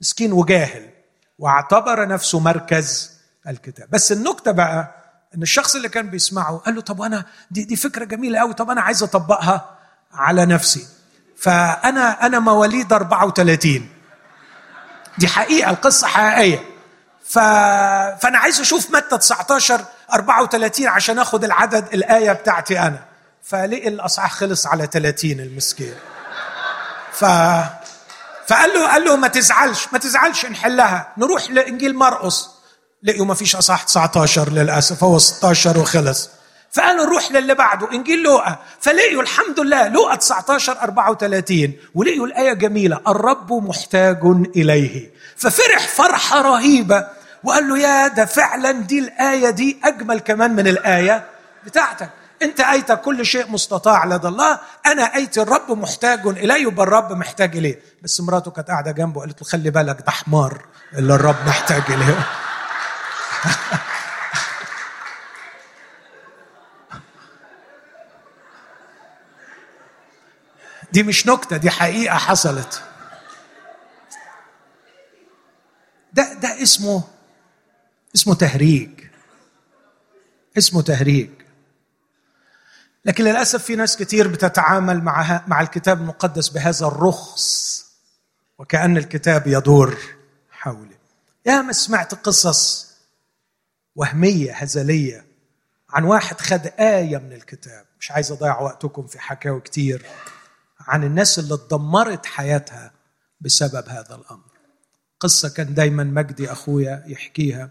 مسكين 0.01 0.33
وجاهل. 0.33 0.89
واعتبر 1.39 2.07
نفسه 2.07 2.39
مركز 2.39 3.16
الكتاب. 3.47 3.89
بس 3.89 4.11
النكتة 4.11 4.51
بقى 4.51 4.95
إن 5.35 5.41
الشخص 5.41 5.75
اللي 5.75 5.89
كان 5.89 6.09
بيسمعه 6.09 6.57
قال 6.57 6.75
له 6.75 6.81
طب 6.81 7.01
أنا 7.01 7.25
دي 7.51 7.63
دي 7.63 7.75
فكرة 7.75 8.05
جميلة 8.05 8.39
قوي 8.39 8.53
طب 8.53 8.69
أنا 8.69 8.81
عايز 8.81 9.03
أطبقها 9.03 9.77
على 10.13 10.45
نفسي. 10.45 10.87
فأنا 11.37 12.25
أنا 12.25 12.39
مواليد 12.39 12.93
34 12.93 13.89
دي 15.17 15.27
حقيقة 15.27 15.69
القصة 15.71 16.07
حقيقية. 16.07 16.59
ف... 17.25 17.39
فأنا 18.21 18.37
عايز 18.37 18.59
أشوف 18.59 18.91
متى 18.91 19.17
19 19.17 19.85
34 20.13 20.87
عشان 20.87 21.19
آخد 21.19 21.43
العدد 21.43 21.93
الآية 21.93 22.31
بتاعتي 22.31 22.79
أنا. 22.79 22.99
فلقي 23.43 23.87
الأصحاح 23.87 24.31
خلص 24.33 24.67
على 24.67 24.87
30 24.91 25.31
المسكين. 25.31 25.93
ف 27.11 27.25
فقال 28.47 28.69
له 28.73 28.87
قال 28.87 29.05
له 29.05 29.15
ما 29.15 29.27
تزعلش 29.27 29.87
ما 29.91 29.99
تزعلش 29.99 30.45
نحلها 30.45 31.13
نروح 31.17 31.49
لإنجيل 31.51 31.95
مرقس. 31.95 32.49
لقيوا 33.03 33.25
ما 33.25 33.33
فيش 33.33 33.55
أصحاح 33.55 33.83
19 33.83 34.49
للأسف 34.51 35.03
هو 35.03 35.17
16 35.17 35.77
وخلص. 35.79 36.29
فقالوا 36.71 37.05
نروح 37.05 37.31
للي 37.31 37.53
بعده 37.55 37.91
إنجيل 37.91 38.23
لوقا. 38.23 38.59
فلقيوا 38.79 39.21
الحمد 39.21 39.59
لله 39.59 39.87
لوقا 39.87 40.15
19 40.15 40.77
34 40.81 41.73
ولقيوا 41.95 42.27
الآية 42.27 42.53
جميلة 42.53 43.01
الرب 43.07 43.53
محتاج 43.53 44.19
إليه. 44.55 45.11
ففرح 45.35 45.87
فرحة 45.87 46.41
رهيبة 46.41 47.07
وقال 47.43 47.69
له 47.69 47.77
يا 47.79 48.07
ده 48.07 48.25
فعلا 48.25 48.71
دي 48.71 48.99
الآية 48.99 49.49
دي 49.49 49.77
أجمل 49.83 50.19
كمان 50.19 50.55
من 50.55 50.67
الآية 50.67 51.25
بتاعتك. 51.65 52.09
أنت 52.41 52.59
أيتك 52.59 53.01
كل 53.01 53.25
شيء 53.25 53.51
مستطاع 53.51 54.05
لدى 54.05 54.27
الله 54.27 54.59
أنا 54.85 55.15
ايتي 55.15 55.41
الرب 55.41 55.71
محتاج 55.71 56.27
اليه 56.27 56.55
يبقى 56.67 56.83
الرب 56.83 57.11
محتاج 57.11 57.57
إليه. 57.57 57.79
بس 58.03 58.21
مراته 58.21 58.51
كانت 58.51 58.67
قاعدة 58.67 58.91
جنبه 58.91 59.21
قالت 59.21 59.41
له 59.41 59.47
خلي 59.47 59.69
بالك 59.69 59.97
ده 60.05 60.11
حمار 60.11 60.65
اللي 60.93 61.15
الرب 61.15 61.35
محتاج 61.47 61.81
إليه. 61.89 62.27
دي 70.91 71.03
مش 71.03 71.27
نكتة 71.27 71.57
دي 71.57 71.69
حقيقة 71.69 72.17
حصلت. 72.17 72.83
ده 76.13 76.33
ده 76.33 76.63
اسمه 76.63 77.03
اسمه 78.15 78.35
تهريج. 78.35 78.89
اسمه 80.57 80.81
تهريج. 80.81 81.29
لكن 83.05 83.23
للأسف 83.23 83.63
في 83.63 83.75
ناس 83.75 83.97
كتير 83.97 84.27
بتتعامل 84.27 85.03
مع 85.03 85.43
مع 85.47 85.61
الكتاب 85.61 86.01
المقدس 86.01 86.49
بهذا 86.49 86.87
الرخص 86.87 87.77
وكأن 88.57 88.97
الكتاب 88.97 89.47
يدور 89.47 89.97
حوله 90.51 90.97
يا 91.45 91.61
ما 91.61 91.73
سمعت 91.73 92.13
قصص 92.15 92.86
وهمية 93.97 94.53
هزلية 94.53 95.25
عن 95.89 96.03
واحد 96.03 96.41
خد 96.41 96.67
آية 96.79 97.17
من 97.17 97.33
الكتاب. 97.33 97.85
مش 97.99 98.11
عايز 98.11 98.31
أضيع 98.31 98.61
وقتكم 98.61 99.07
في 99.07 99.19
حكاوي 99.19 99.61
كتير 99.61 100.05
عن 100.79 101.03
الناس 101.03 101.39
اللي 101.39 101.53
اتدمرت 101.53 102.25
حياتها 102.25 102.91
بسبب 103.41 103.89
هذا 103.89 104.15
الأمر. 104.15 104.47
قصة 105.19 105.49
كان 105.49 105.73
دايما 105.73 106.03
مجدي 106.03 106.51
أخويا 106.51 107.03
يحكيها 107.07 107.69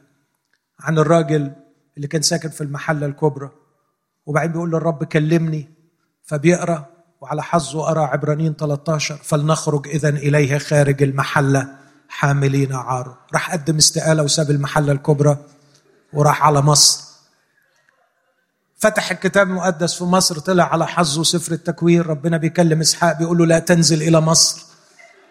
عن 0.81 0.99
الراجل 0.99 1.53
اللي 1.97 2.09
كان 2.09 2.23
ساكن 2.23 2.49
في 2.49 2.61
المحلة 2.61 3.07
الكبرى 3.07 3.51
وبعدين 4.27 4.53
بيقول 4.53 4.71
للرب 4.71 5.05
كلمني 5.05 5.69
فبيقرأ 6.25 6.87
وعلى 7.21 7.43
حظه 7.43 7.91
أرى 7.91 8.01
عبرانيين 8.01 8.55
13 8.55 9.17
فلنخرج 9.17 9.89
إذا 9.89 10.09
إليه 10.09 10.59
خارج 10.59 11.03
المحلة 11.03 11.77
حاملين 12.09 12.73
عاره 12.73 13.19
راح 13.33 13.53
قدم 13.53 13.77
استقالة 13.77 14.23
وساب 14.23 14.51
المحلة 14.51 14.93
الكبرى. 14.93 15.39
وراح 16.13 16.43
على 16.43 16.61
مصر. 16.61 17.07
فتح 18.79 19.11
الكتاب 19.11 19.49
المقدس 19.49 19.95
في 19.95 20.05
مصر 20.05 20.39
طلع 20.39 20.65
على 20.73 20.87
حظه 20.87 21.23
سفر 21.23 21.53
التكوين 21.53 22.01
ربنا 22.01 22.37
بيكلم 22.37 22.81
إسحاق 22.81 23.19
بيقول 23.19 23.39
له 23.39 23.47
لا 23.47 23.59
تنزل 23.59 24.03
إلى 24.03 24.21
مصر. 24.21 24.63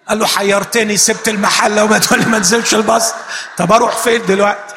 قال 0.07 0.19
له 0.19 0.25
حيرتني 0.25 0.97
سبت 0.97 1.27
المحلة 1.27 1.83
وما 1.83 1.97
تقول 2.03 2.29
ما 2.29 2.37
انزلش 2.37 2.75
مصر 2.75 3.15
طب 3.57 3.71
أروح 3.71 3.97
فين 3.97 4.25
دلوقتي؟ 4.25 4.75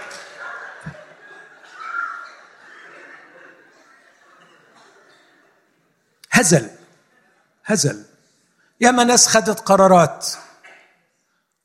هزل 6.31 6.71
هزل. 7.65 8.05
ياما 8.81 9.05
ناس 9.05 9.27
خدت 9.27 9.61
قرارات. 9.61 10.27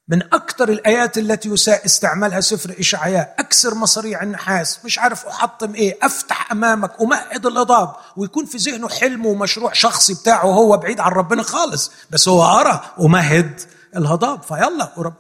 من 0.08 0.24
أكثر 0.24 0.70
الآيات 0.70 1.18
التي 1.18 1.50
يساء 1.50 1.86
استعمالها 1.86 2.42
سفر 2.42 2.76
إشعياء. 2.80 3.36
أكسر 3.40 3.76
مصاريع 3.76 4.24
النحاس. 4.24 4.86
مش 4.86 5.00
عارف 5.00 5.26
أحطم 5.26 5.76
إيه. 5.76 5.98
أفتح 6.02 6.52
أمامك. 6.52 7.02
أمهد 7.02 7.46
الإضاب. 7.46 7.96
ويكون 8.18 8.46
في 8.46 8.58
ذهنه 8.58 8.90
حلم 8.90 9.26
ومشروع 9.26 9.74
شخصي 9.74 10.14
بتاعه 10.14 10.46
هو 10.46 10.78
بعيد 10.78 11.00
عن 11.00 11.12
ربنا 11.12 11.44
خالص. 11.44 11.92
بس 12.10 12.28
هو 12.28 12.44
أرى. 12.44 12.94
أمهد 13.00 13.62
الهضاب. 13.96 14.44
فيلا. 14.44 14.94
ورب. 14.98 15.14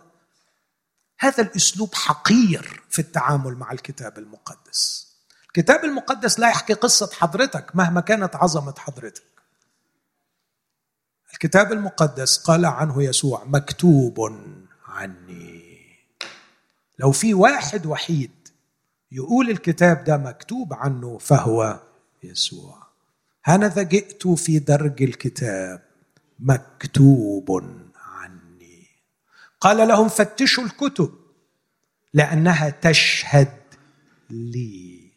هذا 1.19 1.43
الأسلوب 1.43 1.95
حقير 1.95 2.83
في 2.89 2.99
التعامل 2.99 3.53
مع 3.53 3.71
الكتاب 3.71 4.17
المقدس. 4.17 5.07
الكتاب 5.47 5.85
المقدس 5.85 6.39
لا 6.39 6.47
يحكي 6.49 6.73
قصة 6.73 7.09
حضرتك 7.13 7.75
مهما 7.75 8.01
كانت 8.01 8.35
عظمة 8.35 8.73
حضرتك. 8.77 9.23
الكتاب 11.33 11.71
المقدس 11.71 12.37
قال 12.37 12.65
عنه 12.65 13.03
يسوع 13.03 13.43
مكتوب. 13.45 14.19
عني. 14.93 15.73
لو 16.99 17.11
في 17.11 17.33
واحد 17.33 17.85
وحيد 17.85 18.31
يقول 19.11 19.49
الكتاب 19.49 20.03
ده 20.03 20.17
مكتوب 20.17 20.73
عنه 20.73 21.17
فهو 21.17 21.79
يسوع. 22.23 22.87
هنذا 23.45 23.81
جئت 23.81 24.27
في 24.27 24.59
درج 24.59 25.03
الكتاب 25.03 25.81
مكتوب 26.39 27.51
عني. 27.95 28.87
قال 29.61 29.87
لهم 29.87 30.09
فتشوا 30.09 30.63
الكتب 30.63 31.13
لأنها 32.13 32.69
تشهد 32.69 33.57
لي. 34.29 35.11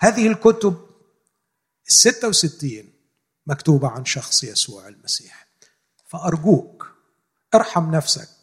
هذه 0.00 0.26
الكتب 0.26 0.76
الستة 1.88 2.28
وستين 2.28 2.92
مكتوبة 3.46 3.88
عن 3.88 4.04
شخص 4.04 4.44
يسوع 4.44 4.88
المسيح. 4.88 5.48
فأرجوك 6.06 6.92
ارحم 7.54 7.90
نفسك 7.90 8.37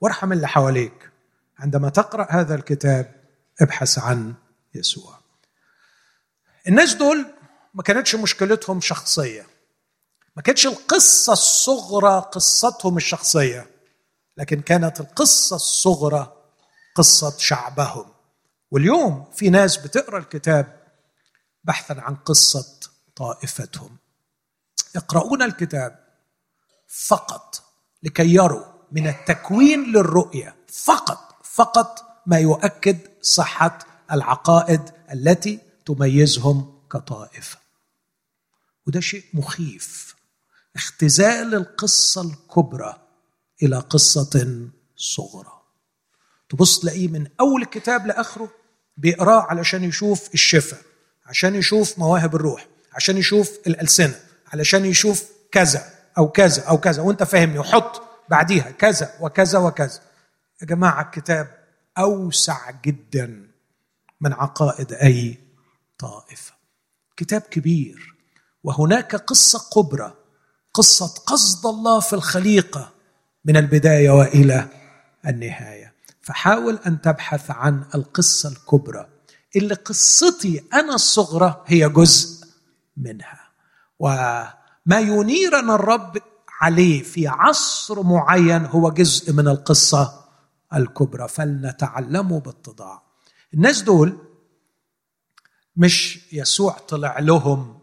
وارحم 0.00 0.32
اللي 0.32 0.48
حواليك. 0.48 1.10
عندما 1.58 1.88
تقرأ 1.88 2.26
هذا 2.30 2.54
الكتاب 2.54 3.14
ابحث 3.60 3.98
عن 3.98 4.34
يسوع. 4.74 5.18
الناس 6.68 6.94
دول 6.94 7.26
ما 7.74 7.82
كانتش 7.82 8.14
مشكلتهم 8.14 8.80
شخصية. 8.80 9.46
ما 10.36 10.42
كانتش 10.42 10.66
القصة 10.66 11.32
الصغرى 11.32 12.20
قصتهم 12.32 12.96
الشخصية 12.96 13.66
لكن 14.36 14.60
كانت 14.60 15.00
القصة 15.00 15.56
الصغرى 15.56 16.32
قصة 16.94 17.38
شعبهم. 17.38 18.06
واليوم 18.70 19.30
في 19.32 19.50
ناس 19.50 19.76
بتقرأ 19.76 20.18
الكتاب 20.18 20.80
بحثا 21.64 21.92
عن 21.92 22.16
قصة 22.16 22.80
طائفتهم. 23.16 23.96
يقرؤون 24.96 25.42
الكتاب 25.42 26.04
فقط 26.88 27.62
لكي 28.02 28.34
يروا 28.34 28.69
من 28.92 29.06
التكوين 29.08 29.92
للرؤية 29.92 30.56
فقط 30.68 31.36
فقط 31.42 32.04
ما 32.26 32.38
يؤكد 32.38 32.98
صحة 33.22 33.78
العقائد 34.12 34.80
التي 35.12 35.58
تميزهم 35.86 36.78
كطائفة. 36.92 37.58
وده 38.86 39.00
شيء 39.00 39.24
مخيف. 39.34 40.14
اختزال 40.76 41.54
القصة 41.54 42.22
الكبرى 42.22 42.96
إلى 43.62 43.76
قصة 43.78 44.68
صغرى. 44.96 45.60
تبص 46.48 46.80
تلاقيه 46.80 47.08
من 47.08 47.26
أول 47.40 47.62
الكتاب 47.62 48.06
لآخره 48.06 48.50
بيقراه 48.96 49.42
علشان 49.42 49.84
يشوف 49.84 50.34
الشفاء 50.34 50.80
عشان 51.26 51.54
يشوف 51.54 51.98
مواهب 51.98 52.34
الروح 52.34 52.66
عشان 52.92 53.16
يشوف 53.16 53.50
الألسنة 53.66 54.20
علشان 54.52 54.84
يشوف 54.84 55.24
كذا 55.52 55.84
أو 56.18 56.28
كذا 56.28 56.62
أو 56.62 56.78
كذا 56.78 57.02
وأنت 57.02 57.22
فاهمني 57.22 57.58
وحط 57.58 58.02
بعديها 58.30 58.70
كذا 58.70 59.12
وكذا 59.20 59.58
وكذا. 59.58 60.00
يا 60.62 60.66
جماعة 60.66 61.02
الكتاب 61.02 61.58
أوسع 61.98 62.70
جدا 62.70 63.50
من 64.20 64.32
عقائد 64.32 64.92
أي 64.92 65.38
طائفة. 65.98 66.52
كتاب 67.16 67.40
كبير 67.40 68.14
وهناك 68.64 69.16
قصة 69.16 69.70
كبرى 69.74 70.14
قصة 70.74 71.06
قصد 71.26 71.66
الله 71.66 72.00
في 72.00 72.12
الخليقة 72.12 72.92
من 73.44 73.56
البداية 73.56 74.10
وإلى 74.10 74.68
النهاية. 75.26 75.94
فحاول 76.22 76.78
أن 76.86 77.00
تبحث 77.00 77.50
عن 77.50 77.84
القصة 77.94 78.48
الكبرى 78.48 79.08
اللي 79.56 79.74
قصتي 79.74 80.64
أنا 80.72 80.94
الصغرى 80.94 81.64
هي 81.66 81.88
جزء 81.88 82.46
منها. 82.96 83.50
وما 83.98 85.00
ينيرنا 85.00 85.74
الرب 85.74 86.18
عليه 86.60 87.02
في 87.02 87.28
عصر 87.28 88.02
معين 88.02 88.66
هو 88.66 88.90
جزء 88.90 89.32
من 89.32 89.48
القصة 89.48 90.24
الكبرى. 90.74 91.28
فلنتعلمه 91.28 92.40
باتضاع 92.40 93.02
الناس 93.54 93.82
دول 93.82 94.18
مش 95.76 96.20
يسوع 96.32 96.72
طلع 96.72 97.18
لهم 97.18 97.78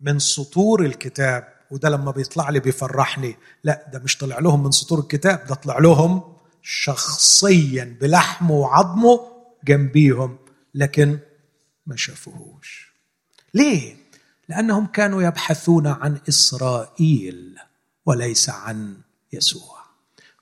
من 0.00 0.18
سطور 0.18 0.84
الكتاب 0.84 1.48
وده 1.70 1.88
لما 1.88 2.10
بيطلع 2.10 2.50
لي 2.50 2.60
بيفرحني. 2.60 3.36
لا 3.64 3.90
ده 3.92 3.98
مش 3.98 4.16
طلع 4.16 4.38
لهم 4.38 4.62
من 4.64 4.70
سطور 4.70 4.98
الكتاب 4.98 5.46
ده 5.46 5.54
طلع 5.54 5.78
لهم 5.78 6.22
شخصيا 6.62 7.96
بلحمه 8.00 8.52
وعظمه 8.54 9.20
جنبيهم 9.64 10.38
لكن 10.74 11.18
ما 11.86 11.96
شافوهوش. 11.96 12.92
ليه؟ 13.54 13.96
لأنهم 14.48 14.86
كانوا 14.86 15.22
يبحثون 15.22 15.86
عن 15.86 16.18
إسرائيل. 16.28 17.58
وليس 18.08 18.48
عن 18.48 19.00
يسوع. 19.32 19.78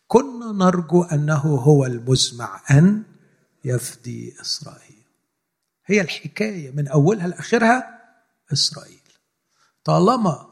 كنا 0.09 0.53
نرجو 0.53 1.03
أنه 1.03 1.39
هو 1.39 1.87
المزمع 1.87 2.63
أن 2.71 3.03
يفدي 3.65 4.41
إسرائيل. 4.41 5.03
هي 5.87 6.01
الحكاية 6.01 6.71
من 6.71 6.89
أولها 6.89 7.29
لآخرها 7.29 8.03
إسرائيل. 8.53 9.03
طالما 9.85 10.47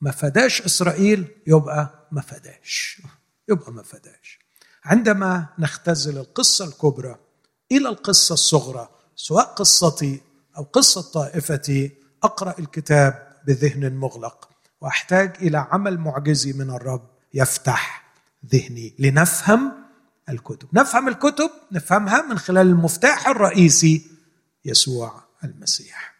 ما 0.00 0.10
فداش 0.10 0.62
إسرائيل 0.62 1.28
يبقى 1.46 2.08
ما 2.12 2.20
فداش. 2.20 3.02
يبقى 3.48 3.72
ما 3.72 3.82
فداش. 3.82 4.38
عندما 4.84 5.46
نختزل 5.58 6.18
القصة 6.18 6.64
الكبرى 6.64 7.18
إلى 7.72 7.88
القصة 7.88 8.32
الصغرى 8.32 8.88
سواء 9.16 9.44
قصتي 9.44 10.20
أو 10.56 10.62
قصة 10.62 11.02
طائفتي 11.02 11.92
أقرأ 12.22 12.54
الكتاب 12.58 13.36
بذهن 13.46 13.94
مغلق. 13.96 14.47
واحتاج 14.80 15.36
إلى 15.40 15.58
عمل 15.58 15.98
معجزي 15.98 16.52
من 16.52 16.70
الرب 16.70 17.10
يفتح 17.34 18.12
ذهني 18.46 18.94
لنفهم 18.98 19.72
الكتب. 20.28 20.68
نفهم 20.72 21.08
الكتب 21.08 21.50
نفهمها 21.72 22.22
من 22.22 22.38
خلال 22.38 22.66
المفتاح 22.66 23.28
الرئيسي 23.28 24.10
يسوع 24.64 25.22
المسيح. 25.44 26.14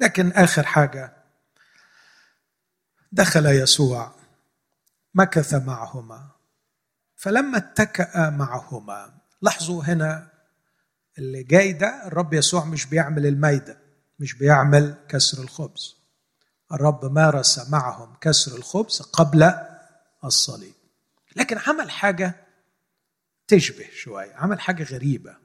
لكن 0.00 0.32
آخر 0.32 0.62
حاجة 0.62 1.16
دخل 3.12 3.46
يسوع 3.46 4.14
مكث 5.14 5.54
معهما. 5.54 6.30
فلما 7.16 7.58
اتكأ 7.58 8.30
معهما 8.30 9.14
لاحظوا 9.42 9.84
هنا 9.84 10.28
اللي 11.18 11.42
جاي 11.42 11.72
ده 11.72 12.06
الرب 12.06 12.34
يسوع 12.34 12.64
مش 12.64 12.86
بيعمل 12.86 13.26
الميدة 13.26 13.78
مش 14.18 14.34
بيعمل 14.34 14.94
كسر 15.08 15.42
الخبز. 15.42 16.03
الرب 16.72 17.04
مارس 17.04 17.68
معهم 17.68 18.16
كسر 18.20 18.56
الخبز 18.56 19.00
قبل 19.02 19.52
الصليب. 20.24 20.74
لكن 21.36 21.58
عمل 21.58 21.90
حاجة 21.90 22.46
تشبه 23.48 23.88
شوية 23.94 24.34
عمل 24.34 24.60
حاجة 24.60 24.82
غريبة. 24.82 25.36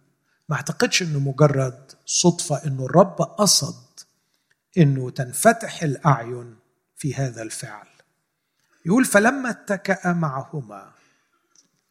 ما 0.49 0.55
اعتقدش 0.55 1.01
إنه 1.01 1.19
مجرد 1.19 1.91
صدفة 2.05 2.65
إنه 2.65 2.85
الرب 2.85 3.21
قصد 3.21 3.99
إنه 4.77 5.09
تنفتح 5.09 5.83
الأعين 5.83 6.55
في 6.97 7.15
هذا 7.15 7.41
الفعل. 7.41 7.87
يقول 8.85 9.05
فلما 9.05 9.49
اتكأ 9.49 10.13
معهما 10.13 10.91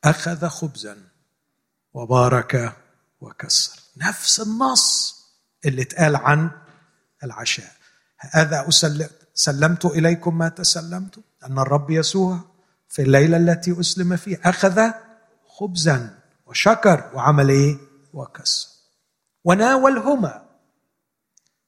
أخذ 0.05 0.49
خبزا 0.49 0.97
وبارك 1.95 2.77
وكسر. 3.21 3.81
نفس 3.97 4.41
النص 4.41 5.19
اللي 5.65 5.83
اتقال 5.83 6.17
عن 6.17 6.51
العشاء. 7.25 7.73
هذا 8.19 8.69
سلمت 9.39 9.85
إليكم 9.85 10.39
ما 10.39 10.49
تسلمت. 10.49 11.21
أن 11.45 11.59
الرب 11.59 11.91
يسوع 11.91 12.41
في 12.89 13.03
الليلة 13.03 13.37
التي 13.37 13.81
أسلم 13.81 14.17
فيها 14.17 14.39
أخذ 14.45 14.81
خبزا 15.47 16.19
وشكر 16.47 17.11
وعمل 17.15 17.49
إيه؟ 17.49 17.79
وكسر 18.13 18.69
وناولهما. 19.45 20.49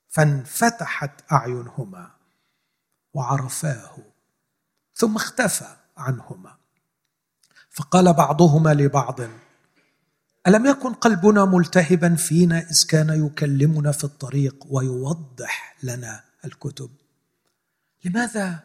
فانفتحت 0.08 1.32
أعينهما 1.32 2.10
وعرفاه. 3.14 3.96
ثم 4.94 5.16
اختفى 5.16 5.76
عنهما. 5.96 6.56
فقال 7.70 8.12
بعضهما 8.12 8.74
لبعض 8.74 9.20
ألم 10.46 10.66
يكن 10.66 10.92
قلبنا 10.94 11.44
ملتهبا 11.44 12.14
فينا 12.14 12.58
إذ 12.58 12.86
كان 12.86 13.26
يكلمنا 13.26 13.92
في 13.92 14.04
الطريق 14.04 14.66
ويوضح 14.70 15.76
لنا 15.82 16.24
الكتب؟ 16.44 16.90
لماذا 18.05 18.61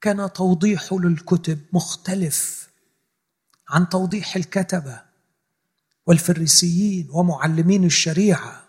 كان 0.00 0.32
توضيحه 0.32 0.98
للكتب 0.98 1.58
مختلف 1.72 2.68
عن 3.68 3.88
توضيح 3.88 4.36
الكتبة 4.36 5.00
والفريسيين 6.06 7.08
ومعلمين 7.10 7.84
الشريعة؟ 7.84 8.64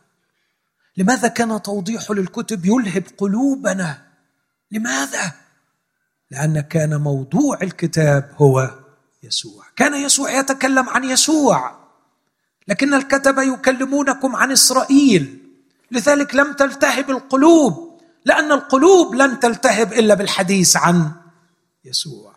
لماذا 0.98 1.28
كان 1.28 1.62
توضيحه 1.62 2.14
للكتب 2.14 2.66
يلهب 2.66 3.04
قلوبنا؟ 3.18 4.08
لماذا؟ 4.72 5.32
لأن 6.32 6.60
كان 6.62 7.02
موضوع 7.02 7.62
الكتاب 7.62 8.32
هو 8.38 8.80
يسوع. 9.24 9.66
كان 9.76 9.94
يسوع 9.94 10.32
يتكلم 10.32 10.89
عن 10.89 11.04
يسوع 11.04 11.84
لكن 12.68 12.94
الكتبه 12.94 13.41
يكلمونكم 13.41 14.36
عن 14.36 14.52
إسرائيل 14.52 15.39
لذلك 15.91 16.36
لم 16.36 16.54
تلتهب 16.54 17.10
القلوب. 17.10 17.93
لأن 18.26 18.52
القلوب 18.52 19.16
لن 19.16 19.40
تلتهب 19.40 19.94
إلا 19.94 20.14
بالحديث 20.14 20.76
عن 20.76 21.12
يسوع. 21.86 22.36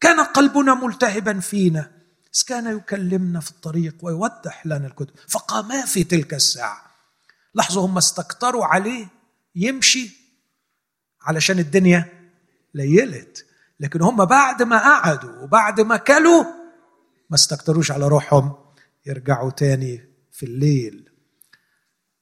كان 0.00 0.20
قلبنا 0.20 0.74
ملتهبا 0.74 1.40
فينا. 1.40 1.90
إذ 2.34 2.42
كان 2.46 2.76
يكلمنا 2.76 3.40
في 3.40 3.50
الطريق 3.50 3.94
ويوضح 4.02 4.66
لنا 4.66 4.86
الكتب. 4.86 5.14
فقاما 5.28 5.86
في 5.86 6.04
تلك 6.04 6.34
الساعة. 6.34 6.82
لاحظوا 7.54 7.86
هم 7.86 7.98
استكتروا 7.98 8.64
عليه 8.64 9.08
يمشي 9.54 10.16
علشان 11.22 11.58
الدنيا 11.58 12.30
ليلت. 12.74 13.46
لكن 13.80 14.02
هم 14.02 14.24
بعد 14.24 14.62
ما 14.62 14.78
قعدوا 14.78 15.42
وبعد 15.42 15.80
ما 15.80 15.96
كلوا 15.96 16.44
ما 17.30 17.36
استكتروش 17.36 17.90
على 17.90 18.08
روحهم 18.08 18.54
يرجعوا 19.06 19.50
تاني 19.50 20.08
في 20.32 20.46
الليل. 20.46 21.10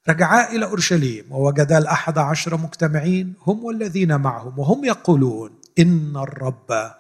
رجعا 0.09 0.48
إلى 0.50 0.64
أورشليم 0.64 1.32
ووجدا 1.32 1.78
الأحد 1.78 2.18
عشر 2.18 2.57
مجتمعين 2.57 3.34
هم 3.46 3.64
والذين 3.64 4.16
معهم 4.16 4.59
وهم 4.59 4.84
يقولون 4.84 5.61
إن 5.78 6.16
الرب 6.16 6.92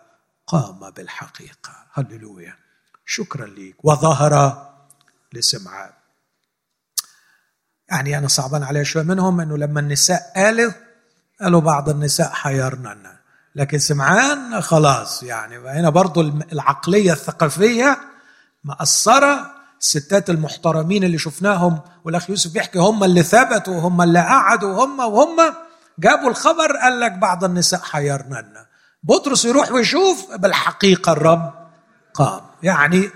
قام 0.46 0.90
بالحقيقة. 0.90 1.72
هللويا. 1.92 2.56
شكرا 3.06 3.46
ليك. 3.46 3.84
وظهر 3.84 4.64
لسمعان 5.32 5.90
يعني 7.90 8.18
أنا 8.18 8.28
صعبان 8.28 8.62
علي 8.62 8.84
شوية. 8.84 9.02
منهم 9.02 9.40
أنه 9.40 9.58
لما 9.58 9.80
النساء 9.80 10.32
قالوا 10.36 10.72
قالوا 11.40 11.60
بعض 11.60 11.88
النساء 11.88 12.30
حيرنا. 12.30 13.16
لكن 13.54 13.78
سمعان 13.78 14.60
خلاص 14.60 15.22
يعني. 15.22 15.58
هنا 15.58 15.90
برضو 15.90 16.20
العقلية 16.52 17.12
الثقافية 17.12 17.98
مأثرة. 18.64 19.63
الستات 19.80 20.30
المحترمين 20.30 21.04
اللي 21.04 21.18
شفناهم 21.18 21.80
والأخ 22.04 22.30
يوسف 22.30 22.52
بيحكي 22.52 22.78
هم 22.78 23.04
اللي 23.04 23.22
ثبتوا 23.22 23.74
وهم 23.74 24.02
اللي 24.02 24.20
قعدوا 24.20 24.84
هم 24.84 24.98
وهم 24.98 25.36
جابوا 25.98 26.30
الخبر 26.30 26.76
قال 26.76 27.00
لك 27.00 27.12
بعض 27.12 27.44
النساء 27.44 27.80
حيرنا 27.80 28.66
بطرس 29.02 29.44
يروح 29.44 29.72
ويشوف 29.72 30.34
بالحقيقة 30.36 31.12
الرب 31.12 31.52
قام. 32.14 32.40
يعني 32.62 33.10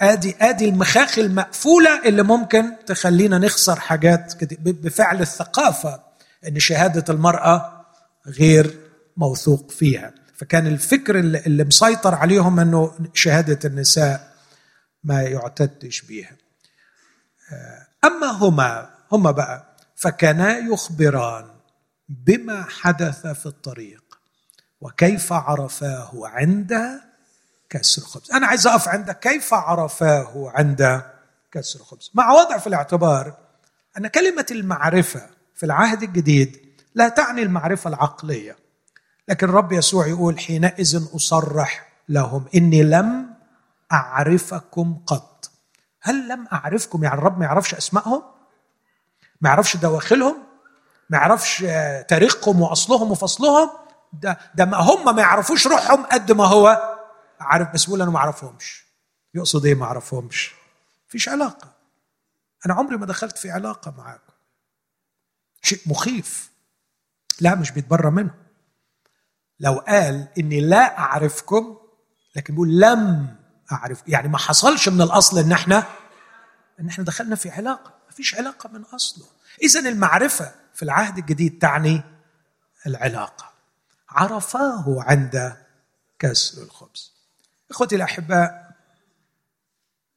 آدي 0.00 0.36
آدي 0.40 0.68
المخاخ 0.68 1.18
المقفولة 1.18 2.02
اللي 2.04 2.22
ممكن 2.22 2.72
تخلينا 2.86 3.38
نخسر 3.38 3.80
حاجات 3.80 4.34
بفعل 4.60 5.20
الثقافة 5.20 6.00
إن 6.48 6.58
شهادة 6.58 7.04
المرأة 7.14 7.84
غير 8.26 8.78
موثوق 9.16 9.70
فيها. 9.70 10.12
فكان 10.36 10.66
الفكر 10.66 11.18
اللي 11.18 11.64
مسيطر 11.64 12.14
عليهم 12.14 12.60
إنه 12.60 12.92
شهادة 13.14 13.58
النساء 13.64 14.29
ما 15.04 15.22
يعتدش 15.22 16.02
بيها. 16.02 16.36
أما 18.04 18.26
هما 18.26 18.90
هما 19.12 19.30
بقى 19.30 19.76
فكانا 19.96 20.58
يخبران 20.58 21.50
بما 22.08 22.62
حدث 22.64 23.26
في 23.26 23.46
الطريق 23.46 24.18
وكيف 24.80 25.32
عرفاه 25.32 26.10
عند 26.14 27.00
كسر 27.70 28.02
الخبز. 28.02 28.30
أنا 28.32 28.46
عايز 28.46 28.66
أقف 28.66 28.88
عند 28.88 29.10
كيف 29.10 29.54
عرفاه 29.54 30.52
عند 30.54 31.02
كسر 31.52 31.80
الخبز. 31.80 32.10
مع 32.14 32.32
وضع 32.32 32.58
في 32.58 32.66
الاعتبار 32.66 33.38
أن 33.98 34.06
كلمة 34.06 34.46
المعرفة 34.50 35.26
في 35.54 35.66
العهد 35.66 36.02
الجديد 36.02 36.58
لا 36.94 37.08
تعني 37.08 37.42
المعرفة 37.42 37.88
العقلية 37.90 38.56
لكن 39.28 39.48
الرب 39.48 39.72
يسوع 39.72 40.06
يقول 40.06 40.38
حينئذ 40.38 41.08
أصرح 41.16 41.92
لهم 42.08 42.44
إني 42.54 42.82
لم 42.82 43.29
أعرفكم 43.92 45.02
قط. 45.06 45.50
هل 46.02 46.28
لم 46.28 46.46
أعرفكم؟ 46.52 47.04
يعني 47.04 47.18
الرب 47.18 47.38
ما 47.38 47.44
يعرفش 47.44 47.74
أسمائهم؟ 47.74 48.22
ما 49.40 49.48
يعرفش 49.48 49.76
دواخلهم؟ 49.76 50.36
ما 51.10 51.18
يعرفش 51.18 51.58
تاريخهم 52.08 52.60
وأصلهم 52.60 53.10
وفصلهم؟ 53.10 53.70
ده, 54.12 54.38
ده 54.54 54.64
ما 54.64 54.76
هم 54.76 55.16
ما 55.16 55.22
يعرفوش 55.22 55.66
روحهم 55.66 56.02
قد 56.06 56.32
ما 56.32 56.44
هو 56.46 56.96
عارف 57.40 57.72
بس 57.72 57.84
بقول 57.84 58.02
أنا 58.02 58.10
ما 58.10 58.18
أعرفهمش. 58.18 58.84
يقصد 59.34 59.66
إيه 59.66 59.74
ما 59.74 59.84
أعرفهمش؟ 59.84 60.54
فيش 61.08 61.28
علاقة. 61.28 61.72
أنا 62.66 62.74
عمري 62.74 62.96
ما 62.96 63.06
دخلت 63.06 63.38
في 63.38 63.50
علاقة 63.50 63.94
معاكم. 63.98 64.32
شيء 65.62 65.78
مخيف. 65.86 66.50
لا 67.40 67.54
مش 67.54 67.70
بيتبرى 67.70 68.10
منه. 68.10 68.34
لو 69.60 69.72
قال 69.88 70.28
إني 70.38 70.60
لا 70.60 70.98
أعرفكم 70.98 71.76
لكن 72.36 72.54
بيقول 72.54 72.80
لم 72.80 73.36
أعرف. 73.72 74.02
يعني 74.06 74.28
ما 74.28 74.38
حصلش 74.38 74.88
من 74.88 75.02
الأصل 75.02 75.38
إن 75.38 75.52
إحنا 75.52 75.86
إن 76.80 76.88
إحنا 76.88 77.04
دخلنا 77.04 77.36
في 77.36 77.50
علاقة. 77.50 77.94
ما 78.06 78.12
فيش 78.12 78.34
علاقة 78.34 78.68
من 78.68 78.82
أصله. 78.82 79.26
اذا 79.62 79.80
المعرفة 79.80 80.54
في 80.74 80.82
العهد 80.82 81.18
الجديد 81.18 81.58
تعني 81.58 82.02
العلاقة. 82.86 83.52
عرفاه 84.08 84.84
عند 84.98 85.56
كسر 86.18 86.62
الخبز. 86.62 87.12
إخوتي 87.70 87.96
الأحباء 87.96 88.76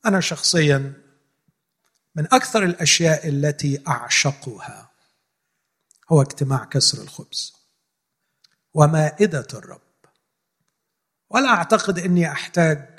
أنا 0.06 0.20
شخصيا 0.20 0.94
من 2.16 2.26
أكثر 2.34 2.64
الأشياء 2.64 3.28
التي 3.28 3.84
أعشقها 3.88 4.90
هو 6.12 6.22
اجتماع 6.22 6.66
كسر 6.66 7.02
الخبز. 7.02 7.54
ومائدة 8.74 9.48
الرب. 9.54 9.82
ولا 11.30 11.50
أعتقد 11.50 12.00
إني 12.00 12.32
أحتاج 12.32 12.93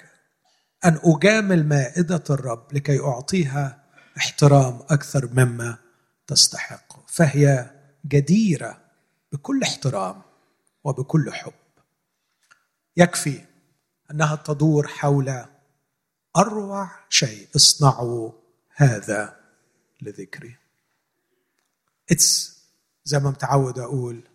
أن 0.85 1.01
أجامل 1.05 1.67
مائدة 1.67 2.25
الرب 2.31 2.73
لكي 2.73 3.01
أعطيها 3.01 3.85
احترام 4.17 4.81
أكثر 4.91 5.27
مما 5.33 5.79
تستحق. 6.27 7.11
فهي 7.11 7.71
جديرة 8.07 8.81
بكل 9.33 9.63
احترام 9.63 10.23
وبكل 10.85 11.33
حب. 11.33 11.53
يكفي 12.97 13.45
أنها 14.11 14.37
تدور 14.37 14.89
حول 14.89 15.45
أروع 16.37 16.91
شيء. 17.09 17.49
اصنعوا 17.57 18.33
هذا 18.77 19.41
لذكري. 20.03 20.57
it's 22.11 22.61
زي 23.05 23.19
ما 23.19 23.31
متعود 23.31 23.79
أقول 23.79 24.29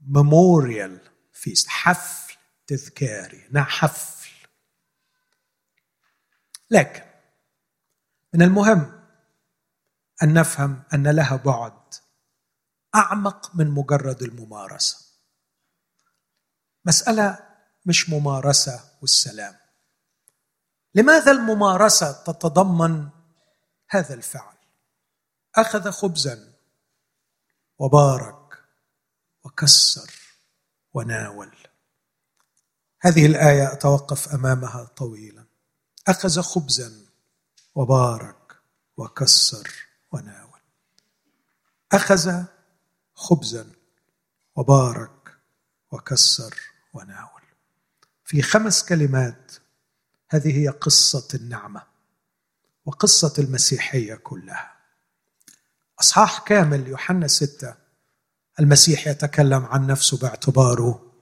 memorial 0.00 1.00
فيست 1.32 1.68
حفل 1.68 2.36
تذكاري. 2.66 3.44
نعم 3.50 3.64
حفل. 3.64 4.17
لكن 6.70 7.02
من 8.34 8.42
المهم 8.42 8.98
أن 10.22 10.34
نفهم 10.34 10.82
أن 10.94 11.08
لها 11.08 11.36
بعد 11.36 11.94
أعمق 12.94 13.56
من 13.56 13.70
مجرد 13.70 14.22
الممارسة. 14.22 15.08
مسألة 16.84 17.38
مش 17.86 18.10
ممارسة 18.10 18.98
والسلام. 19.00 19.56
لماذا 20.94 21.32
الممارسة 21.32 22.24
تتضمن 22.24 23.08
هذا 23.90 24.14
الفعل؟ 24.14 24.56
أخذ 25.56 25.90
خبزا 25.90 26.54
وبارك 27.78 28.64
وكسر 29.44 30.14
وناول. 30.92 31.56
هذه 33.00 33.26
الآية 33.26 33.72
أتوقف 33.72 34.34
أمامها 34.34 34.84
طويلا. 34.84 35.37
أخذ 36.08 36.40
خبزا 36.40 36.92
وبارك 37.74 38.56
وكسر 38.96 39.74
وناول. 40.12 40.60
أخذ 41.92 42.44
خبزا 43.14 43.72
وبارك 44.56 45.38
وكسر 45.90 46.54
وناول. 46.94 47.42
في 48.24 48.42
خمس 48.42 48.84
كلمات 48.84 49.52
هذه 50.30 50.58
هي 50.58 50.68
قصة 50.68 51.28
النعمة 51.34 51.82
وقصة 52.84 53.34
المسيحية 53.38 54.14
كلها. 54.14 54.76
أصحاح 56.00 56.38
كامل 56.38 56.86
يوحنا 56.88 57.28
ستة 57.28 57.74
المسيح 58.60 59.06
يتكلم 59.06 59.64
عن 59.64 59.86
نفسه 59.86 60.18
باعتباره 60.18 61.12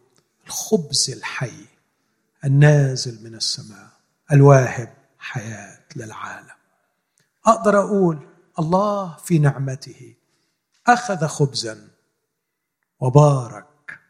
الخبز 0.46 1.10
الحي 1.10 1.66
النازل 2.44 3.24
من 3.24 3.34
السماء. 3.34 3.95
الواهب 4.32 4.96
حياة 5.18 5.84
للعالم. 5.96 6.56
أقدر 7.46 7.80
أقول 7.80 8.28
الله 8.58 9.16
في 9.16 9.38
نعمته. 9.38 10.14
أخذ 10.86 11.26
خبزا 11.26 11.88
وبارك 13.00 14.00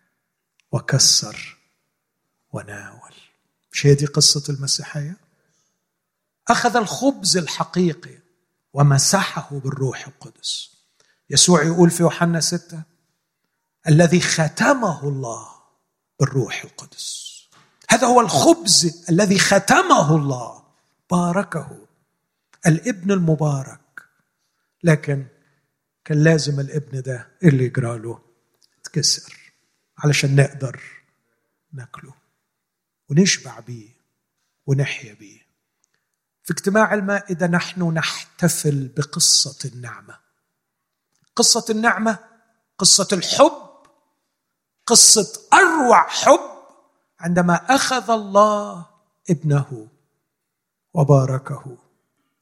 وكسر 0.73 1.57
وناول. 2.53 3.15
مش 3.73 3.87
هي 3.87 3.95
دي 3.95 4.07
قصة 4.07 4.53
المسيحية؟ 4.55 5.17
أخذ 6.49 6.77
الخبز 6.77 7.37
الحقيقي 7.37 8.19
ومسحه 8.73 9.49
بالروح 9.59 10.07
القدس. 10.07 10.77
يسوع 11.31 11.63
يقول 11.63 11.91
في 11.91 12.03
يوحنا 12.03 12.41
ستة 12.41 12.83
الذي 13.89 14.21
ختمه 14.21 15.09
الله 15.09 15.49
بالروح 16.21 16.65
القدس. 16.65 17.26
هذا 17.91 18.07
هو 18.07 18.21
الخبز 18.21 19.05
الذي 19.09 19.39
ختمه 19.39 20.17
الله. 20.17 20.63
باركه. 21.11 21.87
الابن 22.67 23.11
المبارك. 23.13 24.03
لكن 24.83 25.27
كان 26.05 26.25
لازم 26.25 26.61
الابن 26.61 27.03
ده 27.03 27.29
اللي 27.43 27.65
يجرى 27.65 27.99
له. 27.99 28.21
تكسر 28.85 29.37
علشان 29.99 30.37
نقدر 30.37 30.81
ناكله. 31.73 32.15
ونشبع 33.09 33.61
بيه. 33.61 33.89
ونحيا 34.67 35.15
بيه. 35.15 35.47
في 36.43 36.53
اجتماع 36.53 36.95
المائدة 36.95 37.47
نحن 37.47 37.83
نحتفل 37.83 38.89
بقصة 38.89 39.69
النعمة. 39.69 40.19
قصة 41.37 41.65
النعمة 41.71 42.19
قصة 42.79 43.09
الحب. 43.13 43.67
قصة 44.87 45.41
أروع 45.53 46.09
حب 46.09 46.56
عندما 47.21 47.55
أخذ 47.55 48.11
الله 48.11 48.87
ابنه 49.31 49.89
وباركه 50.95 51.79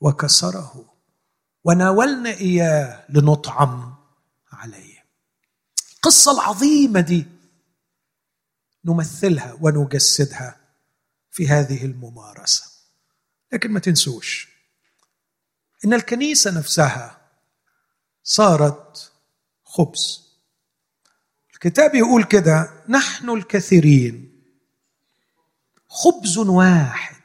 وكسره 0.00 0.94
وناولنا 1.64 2.30
إياه 2.30 3.04
لنطعم 3.08 3.94
عليه. 4.52 5.04
القصة 5.96 6.32
العظيمة 6.32 7.00
دي 7.00 7.26
نمثلها 8.84 9.58
ونجسدها 9.60 10.60
في 11.30 11.48
هذه 11.48 11.84
الممارسة. 11.84 12.64
لكن 13.52 13.70
ما 13.72 13.80
تنسوش 13.80 14.48
إن 15.84 15.94
الكنيسة 15.94 16.50
نفسها 16.58 17.20
صارت 18.22 19.12
خبز. 19.64 20.24
الكتاب 21.54 21.94
يقول 21.94 22.24
كده 22.24 22.84
نحن 22.88 23.30
الكثيرين 23.30 24.33
خبز 25.94 26.38
واحد 26.38 27.16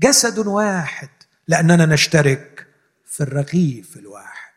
جسد 0.00 0.38
واحد 0.38 1.08
لأننا 1.48 1.86
نشترك 1.86 2.66
في 3.06 3.22
الرغيف 3.22 3.96
الواحد. 3.96 4.52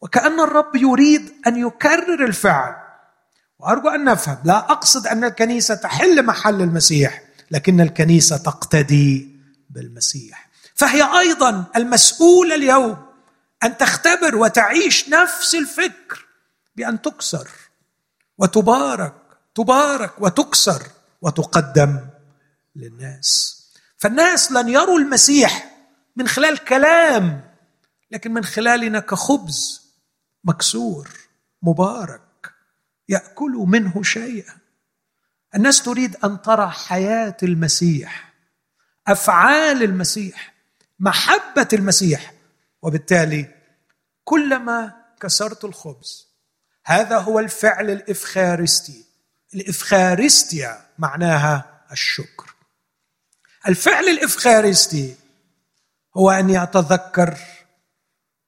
وكأن 0.00 0.40
الرب 0.40 0.76
يريد 0.76 1.32
أن 1.46 1.56
يكرر 1.66 2.24
الفعل. 2.24 2.74
وأرجو 3.58 3.88
أن 3.88 4.04
نفهم 4.04 4.38
لا 4.44 4.58
أقصد 4.58 5.06
أن 5.06 5.24
الكنيسة 5.24 5.74
تحل 5.74 6.26
محل 6.26 6.62
المسيح 6.62 7.22
لكن 7.50 7.80
الكنيسة 7.80 8.36
تقتدي 8.36 9.40
بالمسيح. 9.70 10.50
فهي 10.74 11.02
أيضا 11.18 11.64
المسؤوله 11.76 12.54
اليوم 12.54 13.06
أن 13.62 13.76
تختبر 13.76 14.36
وتعيش 14.36 15.08
نفس 15.08 15.54
الفكر 15.54 16.26
بأن 16.76 17.02
تكسر 17.02 17.48
وتبارك 18.38 19.14
تبارك 19.54 20.12
وتكسر 20.20 20.82
وتقدم. 21.22 22.09
للناس. 22.80 23.60
فالناس 23.96 24.52
لن 24.52 24.68
يروا 24.68 24.98
المسيح 24.98 25.76
من 26.16 26.28
خلال 26.28 26.58
كلام 26.58 27.50
لكن 28.10 28.32
من 28.34 28.44
خلالنا 28.44 29.00
كخبز 29.00 29.90
مكسور 30.44 31.10
مبارك 31.62 32.52
يأكل 33.08 33.64
منه 33.68 34.02
شيئا. 34.02 34.54
الناس 35.54 35.82
تريد 35.82 36.16
أن 36.24 36.42
ترى 36.42 36.70
حياة 36.70 37.36
المسيح 37.42 38.32
أفعال 39.06 39.82
المسيح 39.82 40.54
محبة 41.00 41.68
المسيح. 41.72 42.34
وبالتالي 42.82 43.54
كلما 44.24 44.94
كسرت 45.20 45.64
الخبز 45.64 46.28
هذا 46.84 47.18
هو 47.18 47.38
الفعل 47.38 47.90
الإفخارستي. 47.90 49.04
الإفخارستيا 49.54 50.86
معناها 50.98 51.82
الشكر. 51.92 52.49
الفعل 53.68 54.04
الإفخارستي 54.08 55.16
هو 56.16 56.30
اني 56.30 56.62
اتذكر 56.62 57.38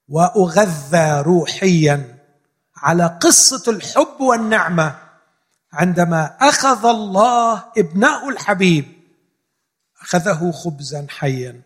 وأغذى 0.09 1.21
روحيا 1.21 2.19
على 2.77 3.19
قصة 3.23 3.71
الحب 3.71 4.21
والنعمة 4.21 4.99
عندما 5.73 6.37
أخذ 6.41 6.87
الله 6.87 7.65
ابنه 7.79 8.29
الحبيب 8.29 9.03
أخذه 10.03 10.53
خبزا 10.53 11.07
حيا 11.09 11.63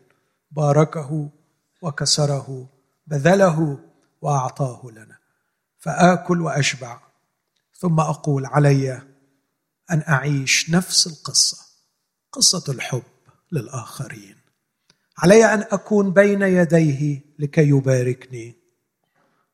باركه 0.50 1.28
وكسره 1.82 2.68
بذله 3.06 3.78
وأعطاه 4.22 4.82
لنا 4.92 5.18
فآكل 5.78 6.40
وأشبع. 6.40 7.00
ثم 7.78 8.00
أقول 8.00 8.46
علي 8.46 9.02
أن 9.90 10.02
أعيش 10.08 10.70
نفس 10.70 11.06
القصة 11.06 11.58
قصة 12.32 12.72
الحب. 12.72 13.02
للآخرين. 13.52 14.36
علي 15.18 15.44
أن 15.44 15.60
أكون 15.60 16.12
بين 16.12 16.42
يديه 16.42 17.20
لكي 17.38 17.68
يباركني 17.68 18.56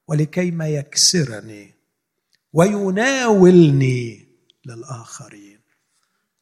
ولكي 0.08 0.50
ما 0.50 0.68
يكسرني 0.68 1.74
ويناولني 2.52 4.28
للآخرين. 4.66 5.60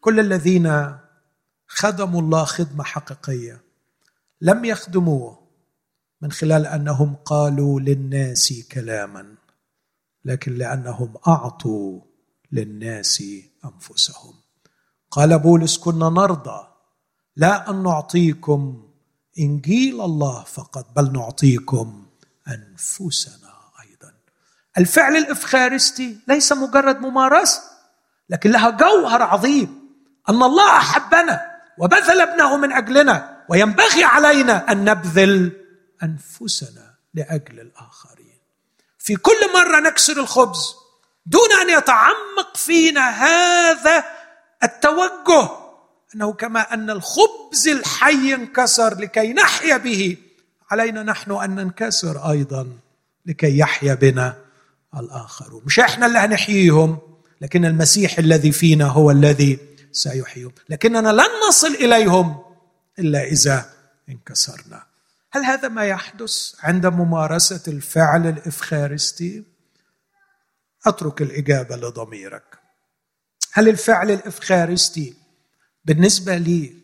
كل 0.00 0.20
الذين 0.20 0.96
خدموا 1.66 2.20
الله 2.20 2.44
خدمة 2.44 2.84
حقيقية 2.84 3.60
لم 4.40 4.64
يخدموه 4.64 5.40
من 6.22 6.32
خلال 6.32 6.66
أنهم 6.66 7.14
قالوا 7.14 7.80
للناس 7.80 8.52
كلاما 8.72 9.34
لكن 10.24 10.54
لأنهم 10.54 11.14
أعطوا 11.28 12.00
للناس 12.52 13.22
أنفسهم. 13.64 14.34
قال 15.10 15.38
بولس 15.38 15.78
كنا 15.78 16.08
نرضى 16.08 16.69
لا 17.36 17.70
أن 17.70 17.82
نعطيكم 17.82 18.88
إنجيل 19.38 20.00
الله 20.00 20.44
فقط 20.44 20.86
بل 20.96 21.12
نعطيكم 21.12 22.06
أنفسنا 22.48 23.52
أيضا. 23.80 24.12
الفعل 24.78 25.16
الإفخارستي 25.16 26.18
ليس 26.28 26.52
مجرد 26.52 27.00
ممارسة 27.00 27.60
لكن 28.30 28.50
لها 28.50 28.70
جوهر 28.70 29.22
عظيم. 29.22 29.80
أن 30.28 30.42
الله 30.42 30.76
أحبنا 30.76 31.50
وبذل 31.78 32.20
ابنه 32.20 32.56
من 32.56 32.72
أجلنا 32.72 33.44
وينبغي 33.48 34.04
علينا 34.04 34.72
أن 34.72 34.84
نبذل 34.84 35.52
أنفسنا 36.02 36.94
لأجل 37.14 37.60
الآخرين. 37.60 38.40
في 38.98 39.16
كل 39.16 39.52
مرة 39.54 39.80
نكسر 39.80 40.20
الخبز 40.20 40.74
دون 41.26 41.48
أن 41.62 41.70
يتعمق 41.70 42.56
فينا 42.56 43.08
هذا 43.10 44.04
التوجه 44.62 45.69
أنه 46.14 46.32
كما 46.32 46.74
أن 46.74 46.90
الخبز 46.90 47.68
الحي 47.68 48.34
انكسر 48.34 49.00
لكي 49.00 49.32
نحيا 49.32 49.76
به 49.76 50.16
علينا 50.70 51.02
نحن 51.02 51.32
أن 51.32 51.54
ننكسر 51.54 52.30
أيضا 52.30 52.68
لكي 53.26 53.58
يحيا 53.58 53.94
بنا 53.94 54.36
الآخرون. 54.96 55.62
مش 55.66 55.80
إحنا 55.80 56.06
اللي 56.06 56.18
هنحييهم 56.18 56.98
لكن 57.40 57.64
المسيح 57.64 58.18
الذي 58.18 58.52
فينا 58.52 58.86
هو 58.86 59.10
الذي 59.10 59.58
سيحييهم. 59.92 60.52
لكننا 60.68 61.08
لن 61.12 61.48
نصل 61.48 61.74
إليهم 61.74 62.42
إلا 62.98 63.24
إذا 63.24 63.70
انكسرنا. 64.08 64.82
هل 65.32 65.44
هذا 65.44 65.68
ما 65.68 65.84
يحدث 65.84 66.54
عند 66.62 66.86
ممارسة 66.86 67.62
الفعل 67.68 68.26
الإفخارستي؟ 68.26 69.44
أترك 70.86 71.22
الإجابة 71.22 71.76
لضميرك. 71.76 72.58
هل 73.52 73.68
الفعل 73.68 74.10
الإفخارستي 74.10 75.19
بالنسبة 75.84 76.36
لي 76.36 76.76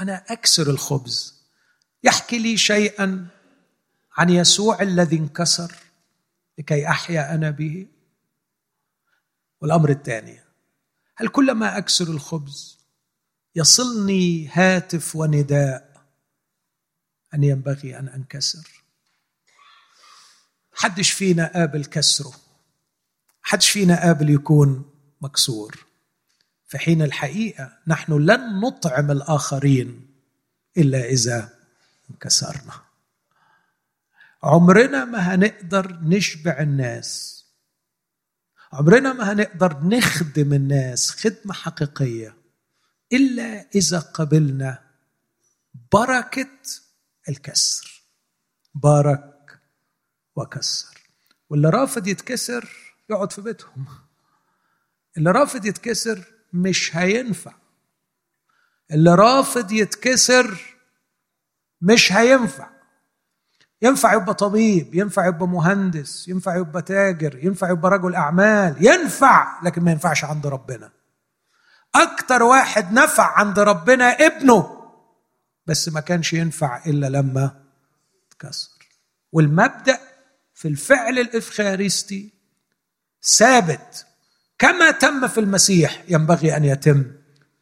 أنا 0.00 0.24
أكسر 0.28 0.70
الخبز. 0.70 1.42
يحكي 2.04 2.38
لي 2.38 2.56
شيئا 2.56 3.28
عن 4.16 4.30
يسوع 4.30 4.82
الذي 4.82 5.16
انكسر 5.16 5.72
لكي 6.58 6.88
أحيا 6.88 7.34
أنا 7.34 7.50
به؟ 7.50 7.86
والأمر 9.60 9.90
الثاني 9.90 10.40
هل 11.16 11.28
كلما 11.28 11.78
أكسر 11.78 12.04
الخبز 12.04 12.78
يصلني 13.54 14.48
هاتف 14.48 15.16
ونداء 15.16 16.06
أن 17.34 17.44
ينبغي 17.44 17.98
أن 17.98 18.08
أنكسر؟ 18.08 18.82
حدش 20.72 21.10
فينا 21.10 21.52
قابل 21.54 21.84
كسره. 21.84 22.32
حدش 23.42 23.70
فينا 23.70 24.02
قابل 24.02 24.30
يكون 24.30 24.90
مكسور. 25.20 25.86
في 26.72 26.78
حين 26.78 27.02
الحقيقة 27.02 27.78
نحن 27.86 28.12
لن 28.12 28.60
نطعم 28.60 29.10
الآخرين 29.10 30.06
إلا 30.76 31.04
إذا 31.04 31.58
انكسرنا. 32.10 32.72
عمرنا 34.42 35.04
ما 35.04 35.18
هنقدر 35.18 35.98
نشبع 36.02 36.60
الناس. 36.60 37.44
عمرنا 38.72 39.12
ما 39.12 39.32
هنقدر 39.32 39.80
نخدم 39.84 40.52
الناس 40.52 41.10
خدمة 41.10 41.54
حقيقية 41.54 42.36
إلا 43.12 43.66
إذا 43.74 43.98
قبلنا 43.98 44.78
بركة 45.92 46.50
الكسر. 47.28 48.02
بارك 48.74 49.60
وكسر. 50.36 50.98
واللي 51.50 51.70
رافض 51.70 52.06
يتكسر 52.06 52.68
يقعد 53.10 53.32
في 53.32 53.40
بيتهم. 53.40 53.86
اللي 55.16 55.30
رافض 55.30 55.66
يتكسر 55.66 56.31
مش 56.52 56.96
هينفع. 56.96 57.52
اللي 58.90 59.14
رافض 59.14 59.72
يتكسر 59.72 60.76
مش 61.80 62.12
هينفع. 62.12 62.68
ينفع 63.82 64.14
يبقى 64.14 64.34
طبيب 64.34 64.94
ينفع 64.94 65.26
يبقى 65.26 65.48
مهندس 65.48 66.28
ينفع 66.28 66.56
يبقى 66.56 66.82
تاجر 66.82 67.44
ينفع 67.44 67.70
يبقى 67.70 67.90
رجل 67.90 68.14
أعمال 68.14 68.86
ينفع 68.86 69.62
لكن 69.62 69.82
ما 69.82 69.90
ينفعش 69.90 70.24
عند 70.24 70.46
ربنا. 70.46 70.90
أكتر 71.94 72.42
واحد 72.42 72.92
نفع 72.92 73.38
عند 73.38 73.58
ربنا 73.58 74.04
ابنه 74.04 74.78
بس 75.66 75.88
ما 75.88 76.00
كانش 76.00 76.32
ينفع 76.32 76.84
إلا 76.86 77.06
لما 77.06 77.64
اتكسر. 78.32 78.88
والمبدأ 79.32 80.00
في 80.54 80.68
الفعل 80.68 81.18
الإفخارستي 81.18 82.32
ثابت. 83.22 84.06
كما 84.62 84.90
تم 84.90 85.28
في 85.28 85.40
المسيح 85.40 86.04
ينبغي 86.08 86.56
أن 86.56 86.64
يتم 86.64 87.04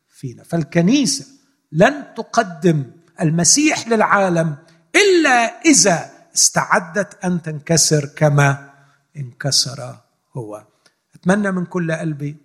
فينا. 0.08 0.44
فالكنيسة 0.44 1.26
لن 1.72 2.14
تقدم 2.16 2.84
المسيح 3.20 3.88
للعالم 3.88 4.56
إلا 4.96 5.60
إذا 5.60 6.10
استعدت 6.34 7.24
أن 7.24 7.42
تنكسر 7.42 8.06
كما 8.06 8.70
انكسر 9.16 9.96
هو. 10.36 10.66
أتمنى 11.14 11.50
من 11.50 11.66
كل 11.66 11.92
قلبي 11.92 12.36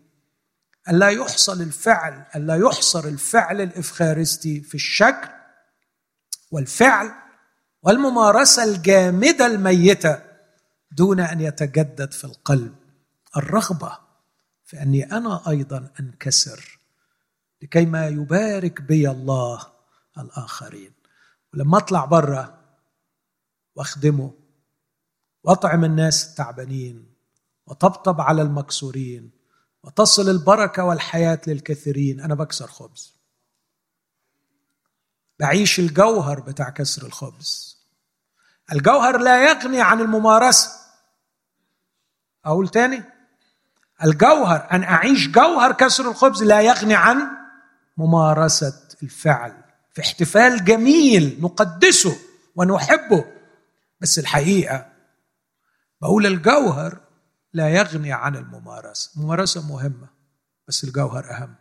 الا 0.89 1.09
يحصل 1.09 1.61
الفعل 1.61 2.23
الا 2.35 2.55
يحصر 2.55 3.07
الفعل 3.07 3.61
الإفخارستي 3.61 4.61
في 4.61 4.75
الشكل 4.75 5.29
والفعل 6.51 7.11
والممارسة 7.83 8.63
الجامدة 8.63 9.45
الميتة 9.45 10.19
دون 10.91 11.19
أن 11.19 11.41
يتجدد 11.41 12.13
في 12.13 12.23
القلب 12.23 12.75
الرغبة. 13.37 14.04
في 14.66 14.82
اني 14.82 15.11
أنا 15.11 15.49
أيضا 15.49 15.91
أنكسر 15.99 16.80
لكي 17.61 17.86
ما 17.86 18.07
يبارك 18.07 18.82
بي 18.82 19.09
الله 19.09 19.61
الآخرين. 20.18 20.93
ولما 21.53 21.78
أطلع 21.78 22.05
بره 22.05 22.61
وأخدمه 23.76 24.34
وأطعم 25.43 25.86
الناس 25.86 26.30
التعبانين 26.30 27.13
وطبطب 27.66 28.22
على 28.22 28.41
المكسورين 28.41 29.32
وتصل 29.84 30.30
البركة 30.30 30.84
والحياة 30.84 31.41
للكثيرين 31.47 32.22
أنا 32.22 32.36
بكسر 32.36 32.68
خبز. 32.68 33.16
بعيش 35.39 35.80
الجوهر 35.80 36.39
بتاع 36.39 36.70
كسر 36.70 37.05
الخبز. 37.05 37.78
الجوهر 38.72 39.18
لا 39.18 39.49
يغني 39.49 39.82
عن 39.82 40.01
الممارسة. 40.01 40.72
أقول 42.45 42.70
تاني؟ 42.70 43.14
الجوهر 44.03 44.67
أن 44.71 44.83
أعيش 44.83 45.27
جوهر 45.27 45.71
كسر 45.71 46.09
الخبز 46.11 46.43
لا 46.43 46.61
يغني 46.61 46.95
عن 46.95 47.27
ممارسة 47.97 48.83
الفعل. 49.03 49.63
في 49.93 50.01
احتفال 50.01 50.65
جميل 50.65 51.37
نقدسه 51.41 52.17
ونحبه. 52.55 53.25
بس 54.01 54.19
الحقيقة 54.19 54.91
بقول 56.01 56.25
الجوهر 56.25 56.97
لا 57.53 57.69
يغني 57.69 58.13
عن 58.13 58.35
الممارسة. 58.35 59.11
الممارسه 59.17 59.67
مهمة 59.67 60.07
بس 60.67 60.83
الجوهر 60.83 61.31
أهم. 61.31 61.55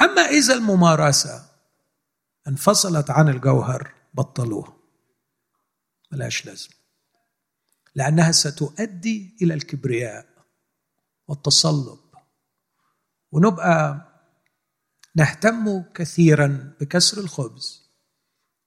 أما 0.00 0.22
إذا 0.22 0.54
الممارسة 0.54 1.44
انفصلت 2.48 3.10
عن 3.10 3.28
الجوهر 3.28 3.92
بطلوها 4.14 4.76
ملهاش 6.12 6.46
لازمة. 6.46 6.74
لأنها 7.94 8.32
ستؤدي 8.32 9.36
إلى 9.42 9.54
الكبرياء. 9.54 10.29
والتصلب. 11.30 11.98
ونبقى 13.32 14.06
نهتم 15.14 15.82
كثيرا 15.94 16.74
بكسر 16.80 17.20
الخبز 17.20 17.90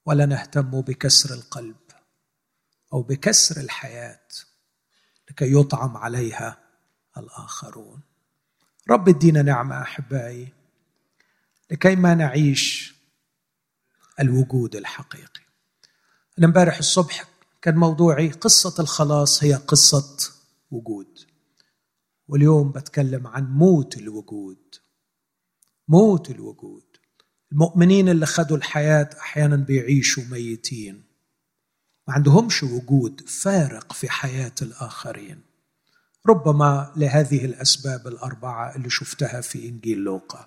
ولا 0.06 0.26
نهتم 0.26 0.82
بكسر 0.82 1.34
القلب 1.34 1.76
أو 2.94 3.02
بكسر 3.02 3.62
الحياة 3.62 4.28
لكي 5.30 5.60
يطعم 5.60 5.98
عليها 5.98 6.58
الآخرون. 7.18 8.02
رب 8.90 9.10
ادينا 9.10 9.42
نعمة 9.42 9.82
أحبائي 9.82 10.54
لكي 11.72 11.96
ما 11.96 12.16
نعيش 12.16 12.96
الوجود 14.20 14.76
الحقيقي. 14.76 15.42
أنا 16.40 16.48
امبارح 16.48 16.78
الصبح 16.78 17.26
كان 17.62 17.76
موضوعي 17.76 18.32
قصة 18.32 18.82
الخلاص 18.84 19.44
هي 19.44 19.54
قصة 19.54 20.32
وجود. 20.72 21.33
واليوم 22.28 22.72
بتكلم 22.72 23.28
عن 23.28 23.46
موت 23.54 23.98
الوجود. 23.98 24.76
موت 25.88 26.30
الوجود. 26.30 26.84
المؤمنين 27.52 28.10
اللي 28.10 28.26
خدوا 28.26 28.58
الحياة 28.58 29.10
أحيانا 29.20 29.56
بيعيشوا 29.56 30.24
ميتين. 30.24 31.04
ما 32.08 32.14
عندهمش 32.14 32.64
وجود 32.64 33.30
فارق 33.30 33.94
في 33.94 34.10
حياة 34.10 34.56
الآخرين. 34.62 35.42
ربما 36.28 36.94
لهذه 36.96 37.46
الأسباب 37.46 38.08
الأربعة 38.08 38.76
اللي 38.76 38.90
شفتها 38.90 39.42
في 39.42 39.70
إنجيل 39.70 39.98
لوقا. 39.98 40.46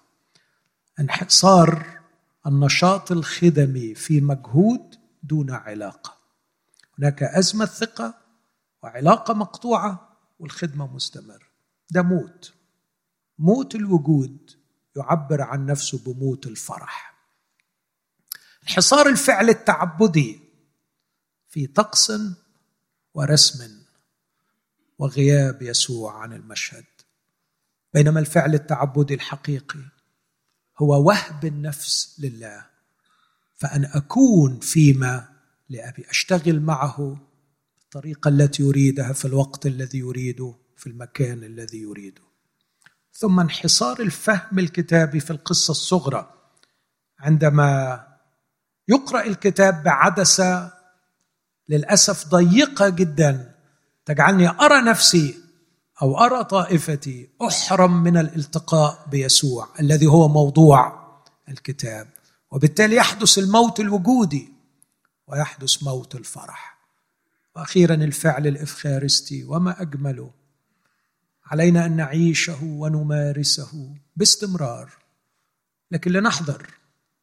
انحصار 1.00 2.00
النشاط 2.46 3.12
الخدمي 3.12 3.94
في 3.94 4.20
مجهود 4.20 4.94
دون 5.22 5.50
علاقة. 5.50 6.16
هناك 6.98 7.22
أزمة 7.22 7.64
ثقة 7.64 8.14
وعلاقة 8.82 9.34
مقطوعة 9.34 10.16
والخدمة 10.38 10.94
مستمرة. 10.94 11.45
ده 11.91 12.03
موت. 12.03 12.55
موت 13.39 13.74
الوجود 13.74 14.51
يعبر 14.97 15.43
عن 15.43 15.66
نفسه 15.66 15.99
بموت 15.99 16.47
الفرح. 16.47 17.16
انحصار 18.62 19.09
الفعل 19.09 19.49
التعبدي 19.49 20.41
في 21.49 21.66
طقس 21.66 22.12
ورسم 23.14 23.80
وغياب 24.99 25.62
يسوع 25.62 26.22
عن 26.22 26.32
المشهد. 26.32 26.84
بينما 27.95 28.20
الفعل 28.20 28.55
التعبدي 28.55 29.14
الحقيقي 29.14 29.84
هو 30.78 31.07
وهب 31.07 31.45
النفس 31.45 32.16
لله 32.18 32.66
فأن 33.55 33.84
أكون 33.84 34.61
فيما 34.61 35.28
لأبي 35.68 36.11
أشتغل 36.11 36.61
معه 36.61 37.18
بالطريقة 37.78 38.28
التي 38.28 38.62
يريدها 38.62 39.12
في 39.12 39.24
الوقت 39.24 39.66
الذي 39.66 39.99
يريده 39.99 40.55
في 40.76 40.86
المكان 40.86 41.44
الذي 41.44 41.78
يريده. 41.78 42.22
ثم 43.12 43.40
انحصار 43.40 44.00
الفهم 44.00 44.58
الكتابي 44.58 45.20
في 45.20 45.30
القصة 45.30 45.70
الصغرى. 45.70 46.34
عندما 47.18 48.02
يقرأ 48.88 49.22
الكتاب 49.26 49.82
بعدسة 49.82 50.72
للأسف 51.68 52.28
ضيقة 52.28 52.88
جدا. 52.88 53.54
تجعلني 54.04 54.48
أرى 54.48 54.82
نفسي 54.82 55.38
أو 56.02 56.18
أرى 56.18 56.44
طائفتي 56.44 57.28
أحرم 57.48 58.02
من 58.02 58.16
الالتقاء 58.16 59.08
بيسوع 59.10 59.68
الذي 59.80 60.06
هو 60.06 60.28
موضوع 60.28 61.06
الكتاب. 61.48 62.08
وبالتالي 62.50 62.96
يحدث 62.96 63.38
الموت 63.38 63.80
الوجودي 63.80 64.52
ويحدث 65.26 65.82
موت 65.82 66.14
الفرح. 66.14 66.78
وأخيرا 67.56 67.94
الفعل 67.94 68.46
الإفخارستي 68.46 69.44
وما 69.44 69.82
أجمله 69.82 70.30
علينا 71.47 71.86
أن 71.86 71.97
نعيشه 71.97 72.64
ونمارسه 72.64 73.97
باستمرار 74.16 74.92
لكن 75.90 76.11
لنحذر 76.11 76.70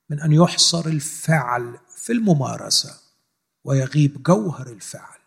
من 0.09 0.19
أن 0.19 0.31
يحصر 0.31 0.85
الفعل 0.85 1.79
في 1.97 2.13
الممارسة 2.13 2.99
ويغيب 3.63 4.23
جوهر 4.23 4.67
الفعل. 4.67 5.19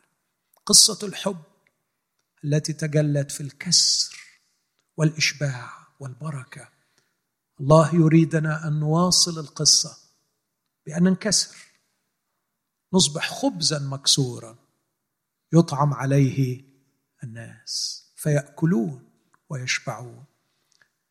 قصة 0.67 1.07
الحب 1.07 1.43
التي 2.45 2.73
تجلت 2.73 3.31
في 3.31 3.41
الكسر 3.41 4.21
والإشباع 4.97 5.71
والبركة. 6.01 6.69
الله 7.61 7.95
يريدنا 7.95 8.69
أن 8.69 8.81
نواصل 8.81 9.39
القصة 9.39 9.99
بأن 10.87 11.03
ننكسر 11.03 11.57
نصبح 12.93 13.31
خبزا 13.31 13.79
مكسورا 13.79 14.59
يطعم 15.53 15.95
عليه 15.95 16.65
الناس. 17.25 17.96
فيأكلون 18.27 19.09
ويشبعون. 19.49 20.25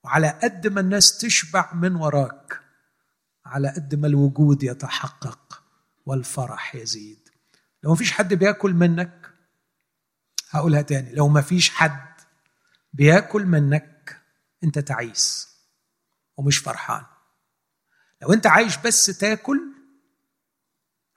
وعلى 0.04 0.30
قد 0.44 0.68
ما 0.68 0.82
الناس 0.82 1.18
تشبع 1.18 1.74
من 1.74 1.96
وراك 1.96 2.62
على 3.46 3.70
قد 3.70 3.96
ما 3.96 4.08
الوجود 4.08 4.64
يتحقق 4.64 5.64
والفرح 6.06 6.76
يزيد. 6.76 7.30
لو 7.84 7.90
ما 7.90 7.96
فيش 7.96 8.12
حد 8.12 8.34
بياكل 8.34 8.74
منك 8.74 9.34
هقولها 10.50 10.82
تاني 10.82 11.16
لو 11.16 11.28
ما 11.28 11.42
فيش 11.42 11.70
حد 11.70 12.22
بياكل 12.94 13.46
منك 13.46 14.22
انت 14.64 14.80
تعيس 14.80 15.58
ومش 16.38 16.58
فرحان. 16.58 17.06
لو 18.22 18.34
انت 18.34 18.48
عايش 18.48 18.78
بس 18.78 19.06
تاكل 19.06 19.62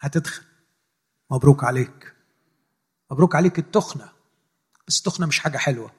هتدخل 0.01 0.43
مبروك 1.31 1.65
عليك. 1.65 2.15
مبروك 3.11 3.35
عليك 3.35 3.59
التخنة. 3.59 4.18
بس 4.89 4.99
التخنه 4.99 5.27
مش 5.27 5.39
حاجة 5.39 5.59
حلوة. 5.59 5.93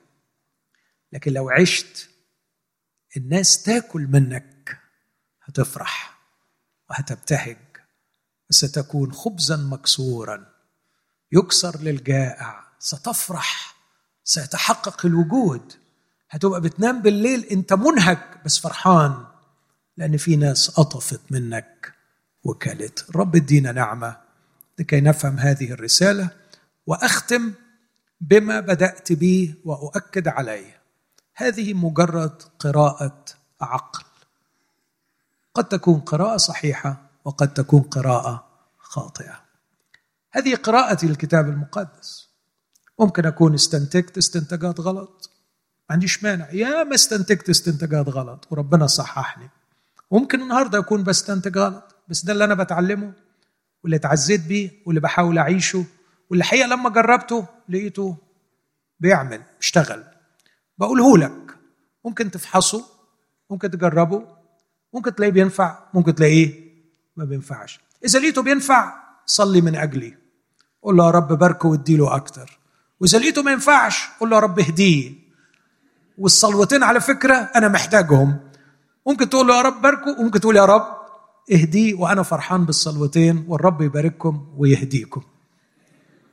لكن 1.12 1.34
لو 1.34 1.50
عشت 1.50 2.10
الناس 3.18 3.64
تاكل 3.64 4.02
منك 4.02 4.80
هتفرح 5.44 6.20
وهتبتهج 6.90 7.58
ستكون 8.50 9.14
خبزا 9.14 9.58
مكسورا. 9.58 10.46
يكسر 11.32 11.80
للجائع 11.82 12.64
ستفرح 12.80 13.76
سيتحقق 14.24 15.06
الوجود. 15.06 15.74
هتبقى 16.30 16.62
بتنام 16.62 17.02
بالليل 17.02 17.46
انت 17.46 17.74
منهك 17.74 18.42
بس 18.46 18.60
فرحان 18.60 19.26
لأن 19.98 20.18
في 20.18 20.36
ناس 20.36 20.70
قطفت 20.70 21.32
منك 21.32 21.94
وكلت 22.44 23.06
الرب 23.10 23.36
ادينا 23.36 23.72
نعمة 23.72 24.18
لكي 24.80 25.02
نفهم 25.02 25.40
هذه 25.40 25.72
الرسالة 25.72 26.30
وأختم 26.86 27.54
بما 28.22 28.60
بدأت 28.60 29.14
به 29.14 29.56
وأؤكد 29.66 30.28
عليه. 30.28 30.80
هذه 31.36 31.74
مجرد 31.74 32.42
قراءة 32.60 33.26
عقل. 33.62 34.04
قد 35.54 35.68
تكون 35.68 36.00
قراءة 36.00 36.38
صحيحة 36.38 37.10
وقد 37.26 37.54
تكون 37.54 37.82
قراءة 37.82 38.48
خاطئة. 38.78 39.42
هذه 40.32 40.56
قراءتي 40.56 41.08
للكتاب 41.08 41.50
المقدس. 41.50 42.30
ممكن 43.00 43.26
أكون 43.26 43.54
استنتجت 43.54 44.18
استنتاجات 44.18 44.80
غلط. 44.80 45.30
ما 45.90 45.94
عنديش 45.94 46.24
مانع. 46.24 46.50
يا 46.52 46.84
ما 46.84 46.96
استنتجت 46.96 47.50
استنتاجات 47.50 48.10
غلط 48.10 48.48
وربنا 48.52 48.88
صححني. 48.88 49.50
ممكن 50.12 50.42
النهارده 50.42 50.80
أكون 50.80 51.04
بستنتج 51.04 51.58
غلط 51.58 51.96
بس 52.08 52.26
ده 52.26 52.34
اللي 52.34 52.44
أنا 52.44 52.54
بتعلمه 52.54 53.14
واللي 53.84 53.96
اتعزيت 53.96 54.42
بيه 54.42 54.72
واللي 54.86 55.02
بحاول 55.02 55.38
أعيشه 55.38 55.86
واللي 56.30 56.42
الحقيقة 56.42 56.68
لما 56.68 56.90
جربته 56.90 57.46
لقيته 57.70 58.18
بيعمل 59.00 59.42
اشتغل. 59.60 60.04
بقوله 60.78 61.18
لك 61.18 61.58
ممكن 62.06 62.32
تفحصه 62.32 62.86
ممكن 63.50 63.72
تجربه 63.72 64.24
ممكن 64.94 65.16
تلاقيه 65.16 65.32
بينفع 65.32 65.78
ممكن 65.94 66.16
تلاقيه 66.16 66.54
ما 67.16 67.26
بينفعش. 67.26 67.80
إذا 68.06 68.20
لقيته 68.20 68.42
بينفع 68.42 68.94
صلي 69.26 69.62
من 69.62 69.76
أجلي. 69.76 70.18
قول 70.84 70.98
له 70.98 71.06
يا 71.06 71.12
رب 71.12 71.34
باركه 71.34 71.70
واديله 71.70 72.16
أكتر. 72.16 72.60
وإذا 73.00 73.20
لقيته 73.20 73.44
ما 73.44 73.52
ينفعش 73.52 74.08
قول 74.20 74.30
له 74.30 74.36
يا 74.36 74.42
رب 74.42 74.60
اهديه. 74.60 75.14
والصلوتين 76.18 76.84
على 76.84 77.02
فكرة 77.02 77.34
أنا 77.34 77.68
محتاجهم. 77.68 78.40
ممكن 79.08 79.30
تقول 79.30 79.48
له 79.48 79.58
يا 79.58 79.62
رب 79.62 79.82
باركه 79.82 80.20
وممكن 80.20 80.40
تقول 80.40 80.56
يا 80.56 80.66
رب 80.66 81.00
اهديه 81.52 81.94
وأنا 81.96 82.24
فرحان 82.24 82.66
بالصلوتين 82.66 83.46
والرب 83.48 83.82
يبارككم 83.82 84.54
ويهديكم. 84.58 85.22